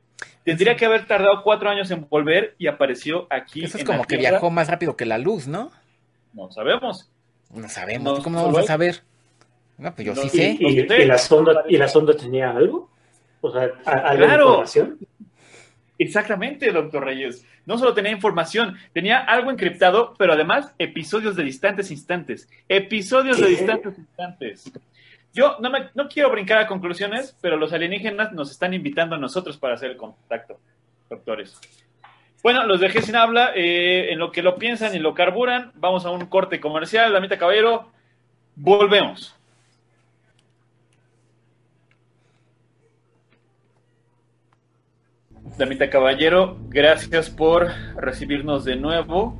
Tendría 0.43 0.75
que 0.75 0.85
haber 0.85 1.05
tardado 1.05 1.43
cuatro 1.43 1.69
años 1.69 1.91
en 1.91 2.07
volver 2.09 2.55
y 2.57 2.65
apareció 2.67 3.27
aquí. 3.29 3.63
Eso 3.63 3.77
es 3.77 3.81
en 3.81 3.85
como 3.87 3.99
la 3.99 4.05
que 4.05 4.17
Tierra. 4.17 4.31
viajó 4.31 4.49
más 4.49 4.67
rápido 4.69 4.95
que 4.95 5.05
la 5.05 5.17
luz, 5.19 5.47
¿no? 5.47 5.71
No 6.33 6.51
sabemos. 6.51 7.09
No 7.53 7.67
sabemos, 7.69 8.17
No, 8.19 8.23
¿cómo 8.23 8.39
no 8.39 8.45
vamos 8.45 8.59
a 8.61 8.63
saber? 8.63 9.01
No, 9.77 9.93
pues 9.93 10.07
yo 10.07 10.15
No, 10.15 10.21
sí 10.23 10.27
y- 10.59 10.87
sé. 10.87 10.97
¿Y, 11.01 11.05
la 11.05 11.17
sonda, 11.17 11.63
¿Y 11.67 11.77
la 11.77 11.87
sonda 11.87 12.15
tenía 12.15 12.49
algo? 12.51 12.89
O 13.41 13.51
sea, 13.51 13.69
¿a- 13.85 13.91
¿algo 13.91 14.21
de 14.21 14.27
Claro. 14.27 14.43
información? 14.45 14.97
Exactamente, 16.01 16.71
doctor 16.71 17.05
Reyes. 17.05 17.45
No 17.67 17.77
solo 17.77 17.93
tenía 17.93 18.11
información, 18.11 18.75
tenía 18.91 19.19
algo 19.19 19.51
encriptado, 19.51 20.15
pero 20.17 20.33
además 20.33 20.73
episodios 20.79 21.35
de 21.35 21.43
distantes 21.43 21.91
instantes. 21.91 22.49
Episodios 22.67 23.39
de 23.39 23.47
distantes 23.47 23.97
instantes. 23.99 24.71
Yo 25.33 25.57
no, 25.61 25.69
me- 25.69 25.89
no 25.93 26.07
quiero 26.09 26.31
brincar 26.31 26.57
a 26.57 26.67
conclusiones, 26.67 27.37
pero 27.39 27.55
los 27.57 27.71
alienígenas 27.71 28.31
nos 28.33 28.49
están 28.51 28.73
invitando 28.73 29.15
a 29.15 29.19
nosotros 29.19 29.57
para 29.57 29.75
hacer 29.75 29.91
el 29.91 29.97
contacto, 29.97 30.59
doctores. 31.09 31.59
Bueno, 32.41 32.65
los 32.65 32.79
dejé 32.79 33.03
sin 33.03 33.15
habla. 33.15 33.51
eh, 33.55 34.11
en 34.11 34.17
lo 34.17 34.31
que 34.31 34.41
lo 34.41 34.55
piensan 34.55 34.95
y 34.95 34.99
lo 34.99 35.13
carburan, 35.13 35.71
vamos 35.75 36.05
a 36.05 36.09
un 36.09 36.25
corte 36.25 36.59
comercial. 36.59 37.13
Damita 37.13 37.37
Caballero, 37.37 37.91
volvemos. 38.55 39.35
Damita 45.57 45.89
Caballero, 45.89 46.57
gracias 46.69 47.29
por 47.29 47.67
recibirnos 47.97 48.63
de 48.63 48.77
nuevo. 48.77 49.39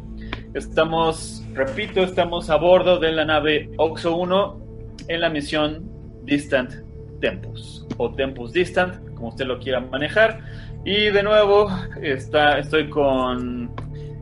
Estamos, 0.54 1.44
repito, 1.54 2.02
estamos 2.02 2.50
a 2.50 2.58
bordo 2.58 3.00
de 3.00 3.12
la 3.12 3.26
nave 3.26 3.72
Oxo 3.78 4.16
1 4.18 4.62
en 5.08 5.22
la 5.22 5.30
misión 5.30 5.90
Distant 6.24 6.74
Tempus 7.22 7.88
o 7.98 8.12
Tempus 8.14 8.52
Distant, 8.52 9.14
como 9.16 9.30
usted 9.30 9.46
lo 9.46 9.60
quiera 9.60 9.80
manejar. 9.80 10.42
Y 10.84 11.06
de 11.06 11.24
nuevo 11.24 11.70
está, 12.02 12.60
estoy 12.60 12.90
con 12.90 13.72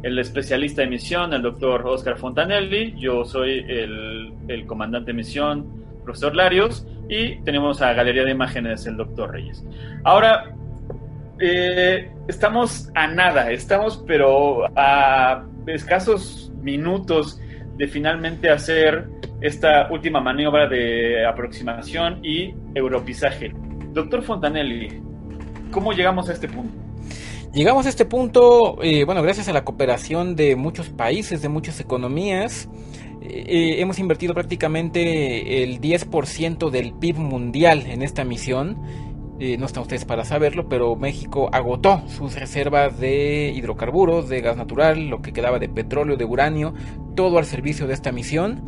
el 0.04 0.19
especialista 0.19 0.84
de 0.84 0.88
misión, 0.88 1.34
el 1.34 1.41
doctor 1.41 1.86
Oscar 1.86 2.17
Fontanelli. 2.17 2.93
Yo 2.97 3.25
soy 3.25 3.65
el, 3.67 4.34
el 4.47 4.65
comandante 4.67 5.12
de 5.12 5.17
misión, 5.17 5.65
profesor 6.04 6.36
Larios. 6.36 6.86
Y 7.10 7.41
tenemos 7.41 7.82
a 7.82 7.93
Galería 7.93 8.23
de 8.23 8.32
Imágenes, 8.32 8.86
el 8.86 8.95
doctor 8.95 9.32
Reyes. 9.32 9.65
Ahora, 10.04 10.54
eh, 11.39 12.12
estamos 12.28 12.89
a 12.95 13.08
nada, 13.08 13.52
estamos 13.52 14.04
pero 14.06 14.65
a 14.75 15.45
escasos 15.67 16.52
minutos 16.62 17.39
de 17.78 17.88
finalmente 17.88 18.49
hacer 18.49 19.08
esta 19.41 19.89
última 19.89 20.19
maniobra 20.19 20.67
de 20.67 21.25
aproximación 21.25 22.19
y 22.23 22.54
europizaje. 22.75 23.54
Doctor 23.93 24.21
Fontanelli, 24.21 25.02
¿cómo 25.71 25.93
llegamos 25.93 26.30
a 26.30 26.34
este 26.34 26.47
punto? 26.47 26.73
Llegamos 27.54 27.88
a 27.88 27.89
este 27.89 28.06
punto, 28.06 28.78
eh, 28.84 29.06
bueno, 29.06 29.23
gracias 29.23 29.47
a 29.49 29.54
la 29.54 29.63
cooperación 29.63 30.36
de 30.36 30.56
muchos 30.56 30.89
países, 30.89 31.41
de 31.41 31.49
muchas 31.49 31.80
economías. 31.80 32.69
eh, 33.21 33.43
eh, 33.47 33.82
hemos 33.82 33.97
invertido 33.97 34.34
prácticamente 34.34 35.63
el 35.63 35.82
10% 35.82 36.69
del 36.69 36.93
PIB 36.93 37.17
mundial 37.17 37.86
en 37.88 38.04
esta 38.04 38.23
misión. 38.23 38.78
Eh, 39.41 39.58
no 39.58 39.67
están 39.67 39.84
ustedes 39.84 40.04
para 40.04 40.25
saberlo, 40.25 40.67
pero 40.67 40.97
México 40.97 41.49
agotó 41.54 42.04
sus 42.08 42.38
reservas 42.38 42.99
de 42.99 43.54
hidrocarburos, 43.56 44.28
de 44.28 44.41
gas 44.41 44.58
natural, 44.58 45.08
lo 45.08 45.21
que 45.21 45.32
quedaba 45.32 45.60
de 45.60 45.69
petróleo, 45.69 46.17
de 46.17 46.25
uranio, 46.25 46.73
todo 47.15 47.38
al 47.38 47.45
servicio 47.45 47.88
de 47.88 47.93
esta 47.93 48.12
misión. 48.12 48.62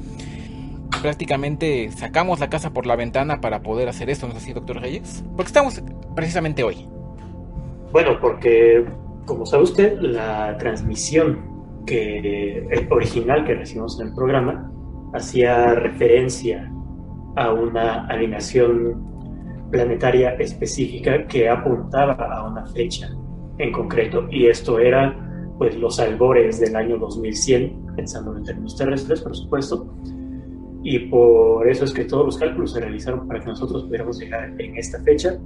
Prácticamente 1.02 1.92
sacamos 1.92 2.40
la 2.40 2.50
casa 2.50 2.72
por 2.72 2.86
la 2.86 2.96
ventana 2.96 3.42
para 3.42 3.62
poder 3.62 3.90
hacer 3.90 4.10
esto, 4.10 4.28
¿no 4.28 4.34
es 4.34 4.40
así, 4.40 4.54
doctor 4.54 4.80
Reyes? 4.80 5.26
Porque 5.36 5.50
estamos 5.50 5.84
precisamente 6.16 6.64
hoy. 6.64 6.88
Bueno, 7.92 8.18
porque, 8.22 8.86
como 9.26 9.46
sabe 9.46 9.64
usted, 9.64 10.00
la 10.00 10.58
transmisión 10.58 11.52
que, 11.86 12.88
original 12.90 13.44
que 13.44 13.56
recibimos 13.56 14.00
en 14.00 14.08
el 14.08 14.14
programa 14.14 14.72
hacía 15.14 15.74
referencia 15.76 16.72
a 17.36 17.52
una 17.52 18.06
alineación 18.08 19.12
planetaria 19.72 20.32
específica 20.36 21.26
que 21.28 21.50
apuntaba 21.50 22.14
a 22.14 22.48
una 22.48 22.66
fecha 22.68 23.10
en 23.58 23.72
concreto, 23.72 24.28
y 24.30 24.48
esto 24.48 24.80
era 24.80 25.18
pues 25.58 25.76
los 25.78 26.00
albores 26.00 26.60
del 26.60 26.76
año 26.76 26.98
2100, 26.98 27.94
pensando 27.96 28.36
en 28.36 28.44
términos 28.44 28.76
terrestres, 28.76 29.22
por 29.22 29.36
supuesto, 29.36 29.96
y 30.84 31.00
por 31.00 31.70
eso 31.70 31.86
es 31.86 31.94
que 31.94 32.06
todos 32.06 32.26
los 32.26 32.38
cálculos 32.38 32.74
se 32.74 32.80
realizaron 32.80 33.28
para 33.28 33.40
que 33.40 33.48
nosotros 33.48 33.84
pudiéramos 33.84 34.20
llegar 34.20 34.52
en 34.60 34.78
esta 34.78 35.02
fecha. 35.04 35.38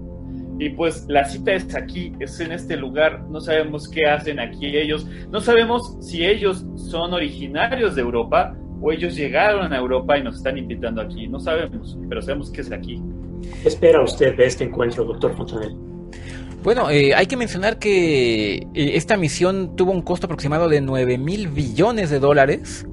Y 0.58 0.70
pues 0.70 1.06
la 1.10 1.26
cita 1.26 1.54
es 1.54 1.76
aquí, 1.76 2.14
es 2.20 2.40
en 2.40 2.54
este 2.54 2.78
lugar, 2.78 3.26
no 3.30 3.42
sabemos 3.42 3.90
qué 3.90 4.06
hacen 4.06 4.40
aquí 4.40 4.78
ellos, 4.78 5.06
no 5.30 5.42
sabemos 5.42 5.98
si 6.00 6.26
ellos 6.26 6.66
son 6.76 7.14
originarios 7.14 7.96
de 7.96 8.02
Europa 8.02 8.56
o 8.82 8.94
ellos 8.94 9.16
llegaron 9.16 9.74
a 9.74 9.78
Europa 9.78 10.18
y 10.18 10.24
nos 10.24 10.38
están 10.38 10.58
invitando 10.58 11.02
aquí, 11.02 11.28
no 11.28 11.42
sabemos, 11.42 12.00
pero 12.08 12.22
sabemos 12.22 12.52
que 12.52 12.62
es 12.62 12.72
aquí. 12.72 13.02
¿Qué 13.62 13.68
espera 13.68 14.02
usted 14.02 14.36
de 14.36 14.46
este 14.46 14.64
encuentro, 14.64 15.04
doctor 15.04 15.36
Fontanel? 15.36 15.76
Bueno, 16.64 16.90
eh, 16.90 17.14
hay 17.14 17.28
que 17.28 17.38
mencionar 17.38 17.78
que 17.78 18.56
eh, 18.56 18.66
esta 18.74 19.18
misión 19.18 19.76
tuvo 19.76 19.92
un 19.92 20.02
costo 20.02 20.26
aproximado 20.26 20.68
de 20.68 20.82
9 20.82 21.20
mil 21.20 21.48
billones 21.48 22.10
de 22.10 22.20
dólares, 22.20 22.88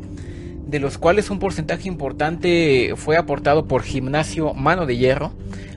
de 0.67 0.79
los 0.79 0.99
cuales 0.99 1.31
un 1.31 1.39
porcentaje 1.39 1.89
importante 1.89 2.93
fue 2.97 3.17
aportado 3.17 3.67
por 3.67 3.83
Gimnasio 3.83 4.53
Mano 4.53 4.85
de 4.85 4.99
Hierro, 4.99 5.33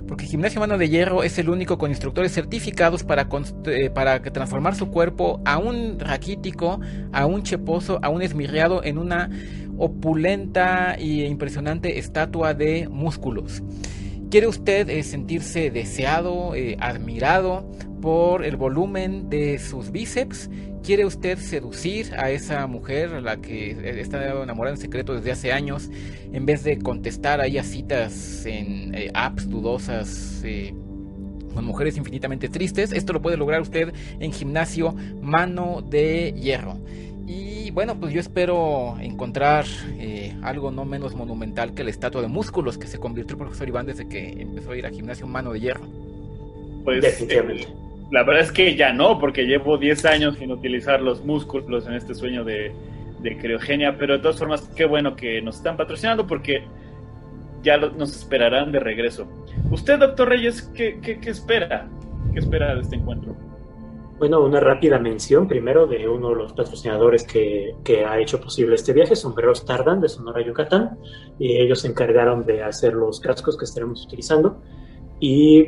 porque 0.09 0.25
Gimnasio 0.25 0.59
Mano 0.59 0.77
de 0.77 0.89
Hierro 0.89 1.23
es 1.23 1.39
el 1.39 1.49
único 1.49 1.77
con 1.77 1.89
instructores 1.89 2.33
certificados 2.33 3.03
para, 3.03 3.29
eh, 3.67 3.89
para 3.89 4.21
transformar 4.21 4.75
su 4.75 4.89
cuerpo 4.91 5.39
a 5.45 5.57
un 5.57 5.97
raquítico, 5.97 6.81
a 7.13 7.25
un 7.25 7.43
cheposo, 7.43 7.99
a 8.01 8.09
un 8.09 8.21
esmirriado 8.21 8.83
en 8.83 8.97
una 8.97 9.29
opulenta 9.77 10.95
e 10.95 11.27
impresionante 11.27 11.97
estatua 11.97 12.53
de 12.53 12.89
músculos. 12.89 13.63
¿Quiere 14.29 14.47
usted 14.47 14.89
eh, 14.89 15.03
sentirse 15.03 15.69
deseado, 15.69 16.55
eh, 16.55 16.77
admirado 16.79 17.69
por 18.01 18.43
el 18.43 18.57
volumen 18.57 19.29
de 19.29 19.59
sus 19.59 19.91
bíceps? 19.91 20.49
¿Quiere 20.83 21.05
usted 21.05 21.37
seducir 21.37 22.13
a 22.17 22.31
esa 22.31 22.65
mujer 22.67 23.13
a 23.13 23.21
la 23.21 23.37
que 23.37 23.71
está 23.99 24.41
enamorada 24.43 24.75
en 24.75 24.81
secreto 24.81 25.15
desde 25.15 25.31
hace 25.31 25.51
años 25.51 25.89
en 26.31 26.45
vez 26.45 26.63
de 26.63 26.77
contestar 26.79 27.39
ahí 27.39 27.57
a 27.57 27.63
citas 27.63 28.45
en 28.45 28.93
eh, 28.95 29.11
apps 29.13 29.49
dudosas? 29.49 30.43
con 31.53 31.63
mujeres 31.63 31.95
infinitamente 31.95 32.49
tristes. 32.49 32.91
Esto 32.91 33.13
lo 33.13 33.21
puede 33.21 33.37
lograr 33.37 33.61
usted 33.61 33.93
en 34.19 34.33
gimnasio 34.33 34.93
mano 35.21 35.81
de 35.81 36.33
hierro. 36.33 36.77
Y 37.27 37.71
bueno, 37.71 37.99
pues 37.99 38.13
yo 38.13 38.19
espero 38.19 38.97
encontrar 38.99 39.65
eh, 39.97 40.35
algo 40.43 40.69
no 40.69 40.85
menos 40.85 41.15
monumental 41.15 41.73
que 41.73 41.83
la 41.83 41.89
estatua 41.89 42.21
de 42.21 42.27
músculos 42.27 42.77
que 42.77 42.87
se 42.87 42.99
convirtió 42.99 43.33
el 43.33 43.39
profesor 43.39 43.67
Iván 43.67 43.87
desde 43.87 44.07
que 44.07 44.41
empezó 44.41 44.71
a 44.71 44.77
ir 44.77 44.85
a 44.85 44.91
gimnasio 44.91 45.25
mano 45.25 45.53
de 45.53 45.59
hierro. 45.59 45.85
Pues 46.83 47.01
Definitivamente. 47.01 47.63
Eh, 47.63 47.85
la 48.11 48.23
verdad 48.23 48.43
es 48.43 48.51
que 48.51 48.75
ya 48.75 48.93
no, 48.93 49.19
porque 49.19 49.45
llevo 49.45 49.77
10 49.77 50.05
años 50.05 50.37
sin 50.37 50.51
utilizar 50.51 51.01
los 51.01 51.25
músculos 51.25 51.87
en 51.87 51.93
este 51.93 52.13
sueño 52.13 52.43
de, 52.43 52.71
de 53.21 53.37
criogenia, 53.37 53.97
pero 53.97 54.13
de 54.13 54.19
todas 54.19 54.37
formas, 54.37 54.61
qué 54.75 54.85
bueno 54.85 55.15
que 55.15 55.41
nos 55.41 55.57
están 55.57 55.75
patrocinando 55.75 56.27
porque 56.27 56.63
ya 57.63 57.77
nos 57.77 58.15
esperarán 58.15 58.71
de 58.71 58.79
regreso. 58.79 59.27
Usted, 59.71 59.97
doctor 59.97 60.29
Reyes, 60.29 60.61
¿qué, 60.75 60.99
qué, 61.01 61.19
qué 61.19 61.31
espera? 61.31 61.87
¿Qué 62.31 62.39
espera 62.39 62.75
de 62.75 62.81
este 62.81 62.95
encuentro? 62.95 63.35
Bueno, 64.17 64.41
una 64.41 64.61
rápida 64.61 64.97
mención 64.97 65.45
primero 65.45 65.87
de 65.87 66.07
uno 66.07 66.29
de 66.29 66.35
los 66.35 66.53
patrocinadores 66.53 67.23
que, 67.23 67.75
que, 67.83 68.05
ha 68.05 68.17
hecho 68.17 68.39
posible 68.39 68.75
este 68.75 68.93
viaje, 68.93 69.13
Sombreros 69.13 69.65
Tardan 69.65 69.99
de 69.99 70.07
Sonora, 70.07 70.41
Yucatán, 70.41 70.97
y 71.37 71.57
ellos 71.57 71.81
se 71.81 71.89
encargaron 71.89 72.45
de 72.45 72.63
hacer 72.63 72.93
los 72.93 73.19
cascos 73.19 73.57
que 73.57 73.65
estaremos 73.65 74.05
utilizando. 74.05 74.61
Y 75.19 75.67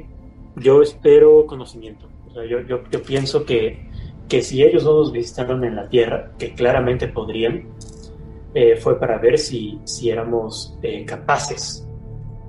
yo 0.56 0.82
espero 0.82 1.46
conocimiento. 1.46 2.08
O 2.28 2.32
sea, 2.32 2.46
yo, 2.46 2.62
yo, 2.62 2.84
yo, 2.90 3.04
pienso 3.04 3.46
que, 3.46 3.90
que 4.30 4.42
si 4.42 4.64
ellos 4.64 4.86
no 4.86 4.94
nos 4.94 5.12
visitaron 5.12 5.66
en 5.66 5.76
la 5.76 5.90
Tierra, 5.90 6.32
que 6.40 6.54
claramente 6.54 7.10
podrían, 7.10 7.68
eh, 8.54 8.78
fue 8.78 8.98
para 8.98 9.18
ver 9.18 9.38
si, 9.40 9.82
si 9.84 10.10
éramos 10.10 10.78
eh, 10.84 11.04
capaces 11.04 11.86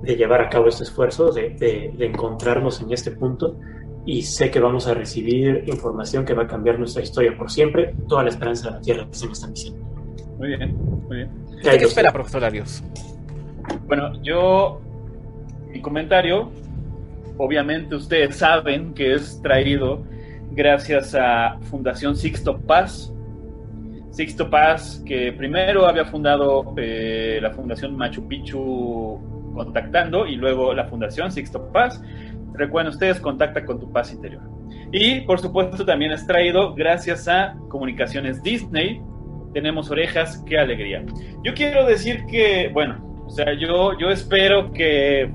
de 0.01 0.15
llevar 0.15 0.39
a 0.39 0.49
cabo 0.49 0.69
este 0.69 0.83
esfuerzo, 0.83 1.33
de, 1.33 1.49
de, 1.49 1.93
de 1.97 2.05
encontrarnos 2.05 2.79
en 2.79 2.93
este 2.93 3.11
punto 3.11 3.57
y 4.05 4.21
sé 4.23 4.49
que 4.49 4.59
vamos 4.59 4.87
a 4.87 4.93
recibir 4.93 5.63
información 5.67 6.25
que 6.25 6.33
va 6.33 6.43
a 6.43 6.47
cambiar 6.47 6.79
nuestra 6.79 7.03
historia 7.03 7.35
por 7.37 7.51
siempre. 7.51 7.93
Toda 8.07 8.23
la 8.23 8.29
esperanza 8.29 8.69
de 8.69 8.75
la 8.75 8.81
Tierra 8.81 9.07
que 9.07 9.15
se 9.15 9.25
me 9.25 9.33
están 9.33 9.53
diciendo. 9.53 9.79
Muy 10.37 10.47
bien, 10.49 10.75
muy 11.07 11.17
bien. 11.17 11.29
¿Qué, 11.61 11.75
espera, 11.75 12.11
profesor 12.11 12.43
Arios? 12.43 12.83
Bueno, 13.87 14.13
yo, 14.23 14.81
mi 15.69 15.81
comentario, 15.81 16.49
obviamente 17.37 17.95
ustedes 17.95 18.37
saben 18.37 18.93
que 18.93 19.13
es 19.13 19.41
traído 19.41 20.03
gracias 20.51 21.15
a 21.15 21.57
Fundación 21.69 22.15
Sixto 22.15 22.57
Paz. 22.57 23.13
Sixto 24.11 24.49
Paz, 24.49 25.03
que 25.05 25.33
primero 25.33 25.85
había 25.85 26.05
fundado 26.05 26.73
eh, 26.77 27.39
la 27.41 27.51
Fundación 27.51 27.95
Machu 27.95 28.27
Picchu 28.27 29.19
contactando 29.53 30.25
y 30.25 30.35
luego 30.35 30.73
la 30.73 30.85
Fundación 30.85 31.31
Sixto 31.31 31.71
Paz 31.71 32.01
Recuerden 32.59 32.91
ustedes, 32.91 33.21
contacta 33.21 33.63
con 33.63 33.79
tu 33.79 33.89
paz 33.89 34.11
interior. 34.11 34.43
Y 34.91 35.21
por 35.21 35.39
supuesto 35.39 35.85
también 35.85 36.11
es 36.11 36.27
traído 36.27 36.73
gracias 36.75 37.29
a 37.29 37.55
Comunicaciones 37.69 38.43
Disney. 38.43 39.01
Tenemos 39.53 39.89
orejas, 39.89 40.43
qué 40.45 40.57
alegría. 40.57 41.05
Yo 41.41 41.53
quiero 41.53 41.85
decir 41.85 42.25
que, 42.25 42.69
bueno, 42.73 43.23
o 43.25 43.29
sea, 43.29 43.53
yo, 43.53 43.97
yo 43.97 44.09
espero 44.09 44.73
que, 44.73 45.31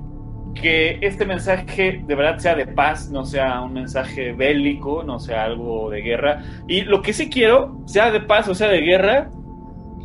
que 0.55 0.99
este 1.01 1.25
mensaje 1.25 2.05
de 2.07 2.15
verdad 2.15 2.37
sea 2.39 2.55
de 2.55 2.67
paz, 2.67 3.11
no 3.11 3.25
sea 3.25 3.63
un 3.63 3.73
mensaje 3.73 4.33
bélico, 4.35 5.03
no 5.03 5.19
sea 5.19 5.45
algo 5.45 5.89
de 5.89 6.03
guerra. 6.03 6.43
Y 6.69 6.83
lo 6.83 7.01
que 7.01 7.15
sí 7.15 7.31
quiero, 7.31 7.81
sea 7.87 8.11
de 8.11 8.21
paz 8.21 8.49
o 8.49 8.55
sea 8.55 8.69
de 8.69 8.83
guerra, 8.83 9.31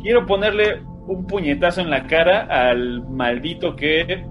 quiero 0.02 0.24
ponerle 0.24 0.82
un 1.06 1.26
puñetazo 1.26 1.82
en 1.82 1.90
la 1.90 2.06
cara 2.06 2.46
al 2.48 3.06
maldito 3.10 3.76
que 3.76 4.24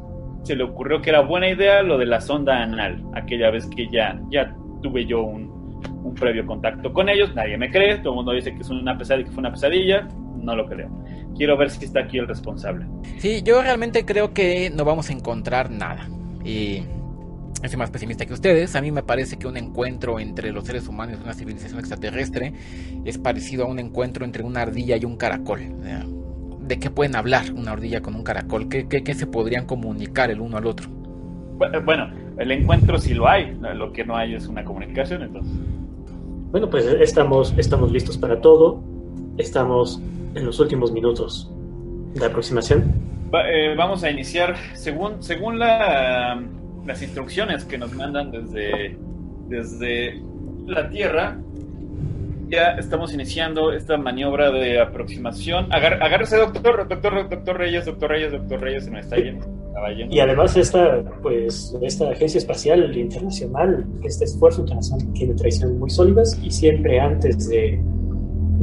se 0.43 0.55
le 0.55 0.63
ocurrió 0.63 1.01
que 1.01 1.09
era 1.09 1.21
buena 1.21 1.49
idea 1.49 1.81
lo 1.83 1.97
de 1.97 2.05
la 2.05 2.21
sonda 2.21 2.63
anal, 2.63 3.03
aquella 3.13 3.51
vez 3.51 3.67
que 3.67 3.87
ya, 3.89 4.19
ya 4.29 4.55
tuve 4.81 5.05
yo 5.05 5.21
un, 5.23 5.49
previo 6.19 6.45
contacto 6.45 6.91
con 6.91 7.07
ellos, 7.07 7.33
nadie 7.35 7.57
me 7.57 7.69
cree, 7.69 7.99
todo 7.99 8.09
el 8.09 8.15
mundo 8.17 8.31
dice 8.33 8.53
que 8.53 8.61
es 8.61 8.69
una 8.69 8.97
pesadilla, 8.97 9.25
que 9.25 9.31
fue 9.31 9.41
una 9.41 9.51
pesadilla, 9.51 10.07
no 10.41 10.55
lo 10.55 10.65
creo. 10.65 10.89
Quiero 11.37 11.55
ver 11.55 11.69
si 11.69 11.85
está 11.85 12.01
aquí 12.01 12.17
el 12.17 12.27
responsable. 12.27 12.85
Sí, 13.19 13.41
yo 13.43 13.61
realmente 13.61 14.05
creo 14.05 14.33
que 14.33 14.69
no 14.69 14.83
vamos 14.83 15.09
a 15.09 15.13
encontrar 15.13 15.69
nada. 15.69 16.09
Y 16.43 16.83
soy 17.67 17.77
más 17.77 17.91
pesimista 17.91 18.25
que 18.25 18.33
ustedes. 18.33 18.75
A 18.75 18.81
mí 18.81 18.91
me 18.91 19.03
parece 19.03 19.37
que 19.37 19.47
un 19.47 19.57
encuentro 19.57 20.19
entre 20.19 20.51
los 20.51 20.65
seres 20.65 20.87
humanos 20.87 21.17
y 21.19 21.23
una 21.23 21.33
civilización 21.33 21.79
extraterrestre 21.79 22.53
es 23.05 23.17
parecido 23.17 23.65
a 23.65 23.67
un 23.67 23.79
encuentro 23.79 24.25
entre 24.25 24.43
una 24.43 24.61
ardilla 24.61 24.97
y 24.97 25.05
un 25.05 25.17
caracol. 25.17 25.61
¿De 26.69 26.79
qué 26.79 26.91
pueden 26.91 27.15
hablar 27.15 27.45
una 27.55 27.71
ardilla 27.71 28.01
con 28.01 28.15
un 28.15 28.23
caracol? 28.23 28.69
¿Qué, 28.69 28.87
qué, 28.87 29.13
se 29.15 29.25
podrían 29.25 29.65
comunicar 29.65 30.29
el 30.29 30.39
uno 30.39 30.57
al 30.57 30.67
otro? 30.67 30.87
Bueno, 31.83 32.09
el 32.37 32.51
encuentro 32.51 32.99
sí 32.99 33.15
lo 33.15 33.27
hay, 33.27 33.57
lo 33.75 33.91
que 33.91 34.05
no 34.05 34.15
hay 34.15 34.35
es 34.35 34.47
una 34.47 34.63
comunicación, 34.63 35.23
entonces. 35.23 35.51
Bueno, 36.51 36.69
pues 36.69 36.85
estamos, 36.85 37.53
estamos 37.57 37.91
listos 37.91 38.17
para 38.19 38.39
todo, 38.39 38.81
estamos 39.37 39.99
en 40.35 40.45
los 40.45 40.59
últimos 40.59 40.91
minutos 40.91 41.51
de 42.13 42.25
aproximación. 42.25 42.93
Eh, 43.33 43.73
vamos 43.75 44.03
a 44.03 44.11
iniciar, 44.11 44.55
según, 44.73 45.23
según 45.23 45.57
la, 45.57 46.39
las 46.85 47.01
instrucciones 47.01 47.65
que 47.65 47.79
nos 47.79 47.93
mandan 47.95 48.31
desde, 48.31 48.95
desde 49.47 50.21
la 50.67 50.87
Tierra, 50.89 51.39
ya 52.49 52.71
estamos 52.71 53.13
iniciando 53.13 53.71
esta 53.71 53.97
maniobra 53.97 54.51
de 54.51 54.79
aproximación. 54.79 55.71
agárrese, 55.71 56.37
doctor, 56.37 56.87
doctor, 56.87 57.29
doctor 57.29 57.57
Reyes, 57.57 57.85
doctor 57.85 58.09
Reyes, 58.09 58.31
doctor 58.31 58.59
Reyes, 58.59 58.85
se 58.85 58.91
me 58.91 58.99
está 58.99 59.17
yendo. 59.17 59.47
Y 60.09 60.19
además 60.19 60.57
esta, 60.57 61.01
pues, 61.21 61.77
esta 61.81 62.09
agencia 62.09 62.37
espacial 62.37 62.95
internacional, 62.97 63.85
este 64.03 64.25
esfuerzo 64.25 64.61
internacional 64.61 65.13
tiene 65.13 65.33
tradiciones 65.35 65.77
muy 65.77 65.89
sólidas 65.89 66.37
y 66.43 66.51
siempre 66.51 66.99
antes 66.99 67.47
de, 67.47 67.79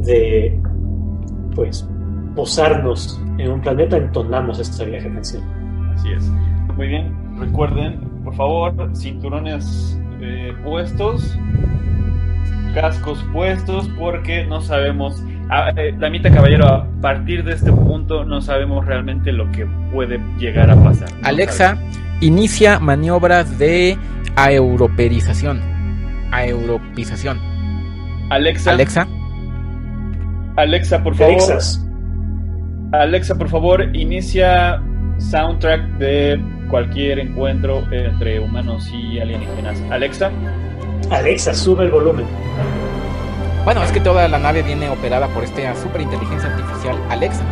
de 0.03 0.59
pues, 1.55 1.87
posarnos 2.35 3.19
en 3.39 3.51
un 3.51 3.61
planeta 3.61 3.97
entonamos 3.97 4.59
esta 4.59 4.83
viaje 4.83 5.11
canción. 5.11 5.43
Así 5.95 6.09
es. 6.11 6.23
Muy 6.75 6.87
bien. 6.87 7.11
Recuerden, 7.39 7.99
por 8.23 8.35
favor, 8.35 8.73
cinturones 8.95 9.99
eh, 10.21 10.53
puestos 10.63 11.35
cascos 12.73 13.23
puestos 13.33 13.89
porque 13.97 14.45
no 14.45 14.61
sabemos, 14.61 15.23
Damita 15.99 16.31
Caballero, 16.31 16.67
a 16.67 16.87
partir 17.01 17.43
de 17.43 17.53
este 17.53 17.71
punto 17.71 18.25
no 18.25 18.41
sabemos 18.41 18.85
realmente 18.85 19.31
lo 19.31 19.51
que 19.51 19.65
puede 19.93 20.19
llegar 20.37 20.69
a 20.69 20.75
pasar. 20.75 21.09
Alexa, 21.23 21.77
inicia 22.21 22.79
maniobras 22.79 23.57
de 23.57 23.97
aeuroperización. 24.35 25.61
Aeuropización. 26.31 27.39
Alexa. 28.29 28.71
Alexa. 28.71 29.07
Alexa, 30.57 31.03
por 31.03 31.15
favor. 31.15 31.37
Alexa, 32.91 33.35
por 33.35 33.49
favor, 33.49 33.95
inicia 33.95 34.81
soundtrack 35.17 35.81
de 35.97 36.41
cualquier 36.67 37.19
encuentro 37.19 37.83
entre 37.91 38.39
humanos 38.39 38.89
y 38.93 39.19
alienígenas. 39.19 39.81
Alexa. 39.91 40.31
Alexa, 41.09 41.53
sube 41.53 41.85
el 41.85 41.91
volumen. 41.91 42.25
Bueno, 43.63 43.83
es 43.83 43.91
que 43.91 43.99
toda 43.99 44.27
la 44.27 44.39
nave 44.39 44.63
viene 44.63 44.89
operada 44.89 45.27
por 45.27 45.43
esta 45.43 45.75
superinteligencia 45.75 46.49
artificial 46.49 46.97
Alexa. 47.09 47.43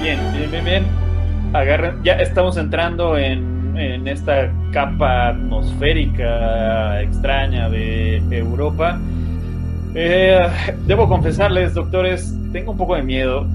Bien, 0.00 0.18
bien, 0.32 0.50
bien, 0.50 0.64
bien. 0.64 0.86
Agarren, 1.52 2.02
ya 2.02 2.14
estamos 2.14 2.56
entrando 2.56 3.16
en, 3.16 3.54
esta 4.06 4.52
capa 4.72 5.28
atmosférica 5.28 7.00
extraña 7.00 7.68
de 7.68 8.22
Europa. 8.30 8.98
Eh, 9.94 10.48
debo 10.86 11.08
confesarles, 11.08 11.74
doctores, 11.74 12.36
tengo 12.52 12.72
un 12.72 12.78
poco 12.78 12.96
de 12.96 13.02
miedo. 13.02 13.46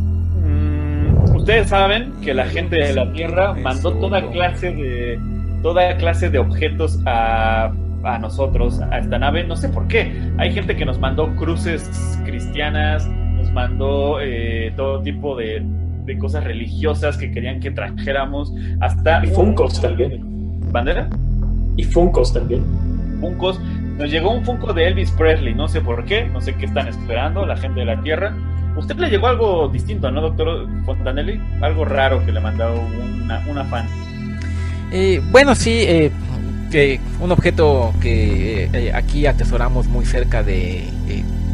Ustedes 1.39 1.69
saben 1.69 2.13
que 2.21 2.33
la 2.33 2.45
gente 2.45 2.75
de 2.75 2.93
la 2.93 3.11
Tierra 3.11 3.53
mandó 3.53 3.93
toda 3.93 4.29
clase 4.31 4.71
de 4.71 5.19
toda 5.61 5.97
clase 5.97 6.29
de 6.29 6.39
objetos 6.39 6.99
a 7.05 7.71
a 8.03 8.17
nosotros, 8.17 8.79
a 8.81 8.99
esta 8.99 9.19
nave, 9.19 9.43
no 9.43 9.55
sé 9.55 9.69
por 9.69 9.87
qué. 9.87 10.11
Hay 10.37 10.53
gente 10.53 10.75
que 10.75 10.85
nos 10.85 10.99
mandó 10.99 11.35
cruces 11.35 12.17
cristianas, 12.25 13.07
nos 13.07 13.51
mandó 13.51 14.19
eh, 14.21 14.73
todo 14.75 15.01
tipo 15.01 15.35
de, 15.35 15.61
de 16.05 16.17
cosas 16.17 16.43
religiosas 16.43 17.17
que 17.17 17.31
querían 17.31 17.59
que 17.59 17.71
trajéramos, 17.71 18.53
hasta... 18.79 19.25
Y 19.25 19.27
Funkos 19.27 19.81
también. 19.81 20.21
¿Bandera? 20.71 21.09
Y 21.75 21.83
Funkos 21.83 22.33
también. 22.33 22.63
Funkos. 23.19 23.59
Nos 23.97 24.09
llegó 24.09 24.31
un 24.31 24.45
Funko 24.45 24.71
de 24.71 24.87
Elvis 24.87 25.11
Presley, 25.11 25.53
no 25.53 25.67
sé 25.67 25.81
por 25.81 26.05
qué, 26.05 26.25
no 26.25 26.39
sé 26.39 26.55
qué 26.55 26.65
están 26.65 26.87
esperando 26.87 27.45
la 27.45 27.57
gente 27.57 27.81
de 27.81 27.85
la 27.85 28.01
Tierra. 28.01 28.33
¿Usted 28.75 28.95
le 28.97 29.09
llegó 29.09 29.27
algo 29.27 29.67
distinto, 29.69 30.09
no, 30.11 30.21
doctor 30.21 30.67
Fontanelli? 30.85 31.41
Algo 31.61 31.85
raro 31.85 32.25
que 32.25 32.31
le 32.31 32.39
mandó 32.39 32.73
una, 32.73 33.43
una 33.47 33.65
fan. 33.65 33.87
Eh, 34.91 35.21
bueno, 35.31 35.55
sí, 35.55 35.83
eh, 35.85 36.11
un 37.19 37.31
objeto 37.31 37.93
que 38.01 38.69
eh, 38.71 38.93
aquí 38.93 39.25
atesoramos 39.25 39.87
muy 39.87 40.05
cerca 40.05 40.43
de, 40.43 40.85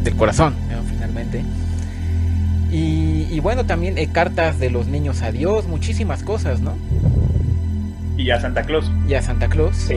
del 0.02 0.14
corazón, 0.16 0.54
finalmente. 0.88 1.42
Y, 2.70 3.40
bueno, 3.40 3.64
también 3.64 3.94
cartas 4.12 4.58
de 4.58 4.70
los 4.70 4.86
niños 4.86 5.22
a 5.22 5.32
Dios, 5.32 5.66
muchísimas 5.66 6.22
cosas, 6.22 6.60
¿no? 6.60 6.76
Y 8.16 8.30
a 8.30 8.40
Santa 8.40 8.62
Claus. 8.62 8.90
Y 9.08 9.14
a 9.14 9.22
Santa 9.22 9.48
Claus. 9.48 9.76
Sí. 9.76 9.96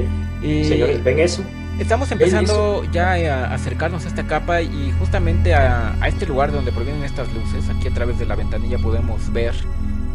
Señores, 0.64 1.04
¿ven 1.04 1.20
eso? 1.20 1.44
Estamos 1.80 2.12
empezando 2.12 2.84
ya 2.92 3.14
a 3.14 3.54
acercarnos 3.54 4.06
a 4.06 4.10
esta 4.10 4.28
capa 4.28 4.62
y 4.62 4.92
justamente 5.00 5.54
a, 5.54 5.96
a, 6.02 6.08
este 6.08 6.26
lugar 6.26 6.52
donde 6.52 6.72
provienen 6.72 7.04
estas 7.04 7.34
luces. 7.34 7.70
Aquí 7.70 7.88
a 7.88 7.92
través 7.92 8.20
de 8.20 8.26
la 8.26 8.36
ventanilla 8.36 8.78
podemos 8.78 9.32
ver 9.32 9.54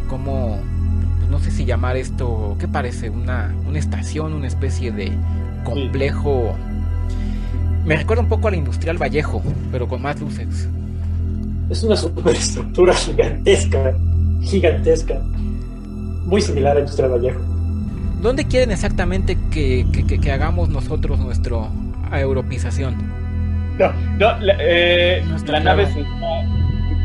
cómo 0.07 0.61
no 1.29 1.39
sé 1.39 1.51
si 1.51 1.65
llamar 1.65 1.97
esto, 1.97 2.55
¿qué 2.59 2.67
parece? 2.67 3.09
Una, 3.09 3.53
una 3.67 3.79
estación, 3.79 4.33
una 4.33 4.47
especie 4.47 4.91
de 4.91 5.11
complejo. 5.63 6.55
Me 7.83 7.95
recuerda 7.95 8.23
un 8.23 8.29
poco 8.29 8.47
a 8.47 8.51
la 8.51 8.57
Industrial 8.57 8.97
Vallejo, 8.97 9.43
pero 9.71 9.87
con 9.87 10.01
más 10.01 10.19
luces. 10.21 10.67
Es 11.69 11.83
una 11.83 11.95
superestructura 11.95 12.93
gigantesca, 12.93 13.95
gigantesca, 14.43 15.19
muy 16.25 16.41
similar 16.41 16.71
a 16.71 16.75
la 16.75 16.79
Industrial 16.81 17.11
Vallejo. 17.11 17.54
¿Dónde 18.21 18.45
quieren 18.45 18.71
exactamente 18.71 19.37
que, 19.51 19.85
que, 20.21 20.31
hagamos 20.31 20.69
nosotros 20.69 21.19
nuestra 21.19 21.57
europeización? 22.13 22.95
No, 23.77 23.91
no, 24.17 24.39
la, 24.39 24.55
eh, 24.59 25.23
la 25.47 25.59
nave 25.59 25.85
se 25.87 26.03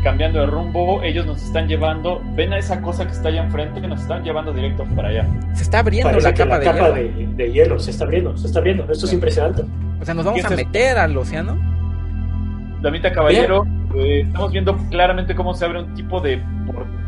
cambiando 0.01 0.39
de 0.39 0.45
rumbo, 0.47 1.01
ellos 1.03 1.25
nos 1.25 1.41
están 1.43 1.67
llevando, 1.67 2.21
ven 2.35 2.53
a 2.53 2.57
esa 2.57 2.81
cosa 2.81 3.05
que 3.05 3.11
está 3.11 3.29
allá 3.29 3.43
enfrente, 3.43 3.81
que 3.81 3.87
nos 3.87 4.01
están 4.01 4.23
llevando 4.23 4.51
directo 4.51 4.85
para 4.95 5.09
allá. 5.09 5.27
Se 5.53 5.63
está 5.63 5.79
abriendo 5.79 6.19
la 6.19 6.33
capa, 6.33 6.59
de, 6.59 7.03
hielo. 7.13 7.35
De, 7.35 7.51
hielo. 7.51 7.79
se 7.79 7.91
está 7.91 8.05
abriendo, 8.05 8.35
se 8.37 8.47
está 8.47 8.59
abriendo, 8.59 8.91
esto 8.91 9.05
es 9.05 9.13
impresionante. 9.13 9.63
O 9.99 10.05
sea, 10.05 10.13
nos 10.13 10.25
vamos 10.25 10.43
a 10.43 10.49
meter 10.49 10.97
al 10.97 11.15
océano. 11.17 11.57
Damita 12.81 13.11
Caballero, 13.11 13.65
eh, 13.95 14.21
estamos 14.25 14.51
viendo 14.51 14.75
claramente 14.89 15.35
cómo 15.35 15.53
se 15.53 15.65
abre 15.65 15.83
un 15.83 15.93
tipo 15.93 16.19
de 16.19 16.41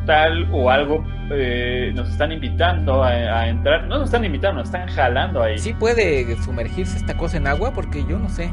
portal 0.03 0.47
o 0.51 0.69
algo, 0.69 1.03
eh, 1.31 1.91
nos 1.95 2.09
están 2.09 2.31
invitando 2.31 3.03
a, 3.03 3.47
entrar, 3.47 3.87
no 3.87 3.99
nos 3.99 4.05
están 4.05 4.25
invitando, 4.25 4.59
nos 4.59 4.69
están 4.69 4.87
jalando 4.89 5.41
ahí. 5.41 5.57
¿Sí 5.57 5.73
puede 5.73 6.35
sumergirse 6.43 6.97
esta 6.97 7.15
cosa 7.15 7.37
en 7.37 7.47
agua? 7.47 7.71
Porque 7.73 8.03
yo 8.07 8.19
no 8.19 8.29
sé. 8.29 8.51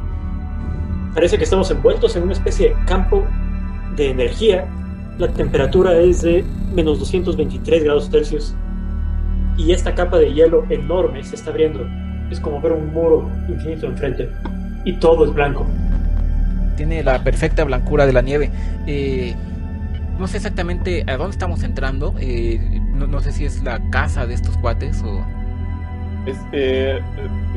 Parece 1.15 1.39
que 1.39 1.45
estamos 1.45 1.71
envueltos 1.71 2.15
en 2.17 2.23
una 2.23 2.33
especie 2.33 2.71
de 2.71 2.77
campo 2.87 3.27
de 3.97 4.11
energía, 4.11 4.67
la 5.19 5.29
temperatura 5.29 5.99
es 5.99 6.23
de 6.23 6.45
menos 6.73 6.99
223 7.01 7.85
grados 7.85 8.09
Celsius 8.11 8.55
y 9.59 9.73
esta 9.73 9.95
capa 9.95 10.19
de 10.19 10.33
hielo 10.33 10.65
enorme 10.71 11.23
se 11.25 11.35
está 11.35 11.51
abriendo. 11.51 11.87
Es 12.31 12.39
como 12.39 12.61
ver 12.61 12.73
un 12.73 12.93
muro 12.93 13.29
infinito 13.49 13.87
enfrente 13.87 14.31
y 14.85 14.93
todo 14.95 15.25
es 15.25 15.35
blanco. 15.35 15.67
Tiene 16.77 17.03
la 17.03 17.23
perfecta 17.23 17.65
blancura 17.65 18.07
de 18.07 18.13
la 18.13 18.23
nieve. 18.23 18.51
Eh, 18.87 19.35
no 20.21 20.29
sé 20.29 20.37
exactamente 20.37 21.05
a 21.09 21.17
dónde 21.17 21.33
estamos 21.33 21.63
entrando. 21.65 22.15
Eh, 22.21 22.81
no, 22.93 23.21
sé 23.21 23.33
si 23.33 23.45
es 23.45 23.63
la 23.63 23.81
casa 23.91 24.27
de 24.27 24.35
estos 24.35 24.57
cuates 24.59 25.03
o... 25.03 25.25
Eh, 26.53 27.01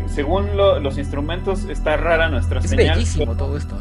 según 0.07 0.55
los 0.55 0.97
instrumentos 0.97 1.65
está 1.65 1.97
rara 1.97 2.29
nuestra 2.29 2.59
es 2.59 2.69
señal. 2.69 2.85
Es 2.85 2.95
bellísimo 2.95 3.35
todo 3.35 3.57
esto 3.57 3.77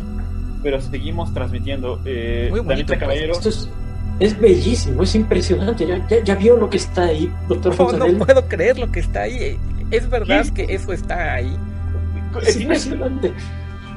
pero 0.62 0.80
seguimos 0.80 1.32
transmitiendo. 1.34 2.00
Eh, 2.04 2.48
Muy 2.50 2.60
bonito, 2.60 2.88
pues. 2.88 3.00
Caballero. 3.00 3.32
Esto 3.32 3.48
es, 4.20 4.40
bellísimo, 4.40 5.02
es 5.02 5.14
impresionante. 5.14 5.86
Ya, 6.24 6.34
vio 6.36 6.56
lo 6.56 6.70
que 6.70 6.76
está 6.76 7.04
ahí, 7.04 7.32
doctor 7.48 7.76
No, 7.98 8.08
no 8.08 8.24
puedo 8.24 8.46
creer 8.46 8.78
lo 8.78 8.90
que 8.90 9.00
está 9.00 9.22
ahí. 9.22 9.58
Es 9.90 10.08
verdad 10.08 10.46
que 10.50 10.64
eso 10.68 10.92
está 10.92 11.34
ahí. 11.34 11.56
Es 12.46 12.60
impresionante. 12.60 13.32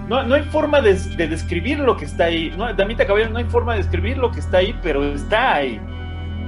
No, 0.07 0.23
no 0.23 0.35
hay 0.35 0.43
forma 0.43 0.81
de, 0.81 0.93
describir 1.27 1.79
lo 1.79 1.97
que 1.97 2.05
está 2.05 2.25
ahí. 2.25 2.53
No, 2.55 2.71
Damita 2.73 3.05
Caballero, 3.05 3.31
no 3.31 3.39
hay 3.39 3.45
forma 3.45 3.73
de 3.73 3.79
describir 3.79 4.17
lo 4.17 4.31
que 4.31 4.39
está 4.39 4.57
ahí, 4.57 4.77
pero 4.83 5.03
está 5.03 5.55
ahí. 5.55 5.81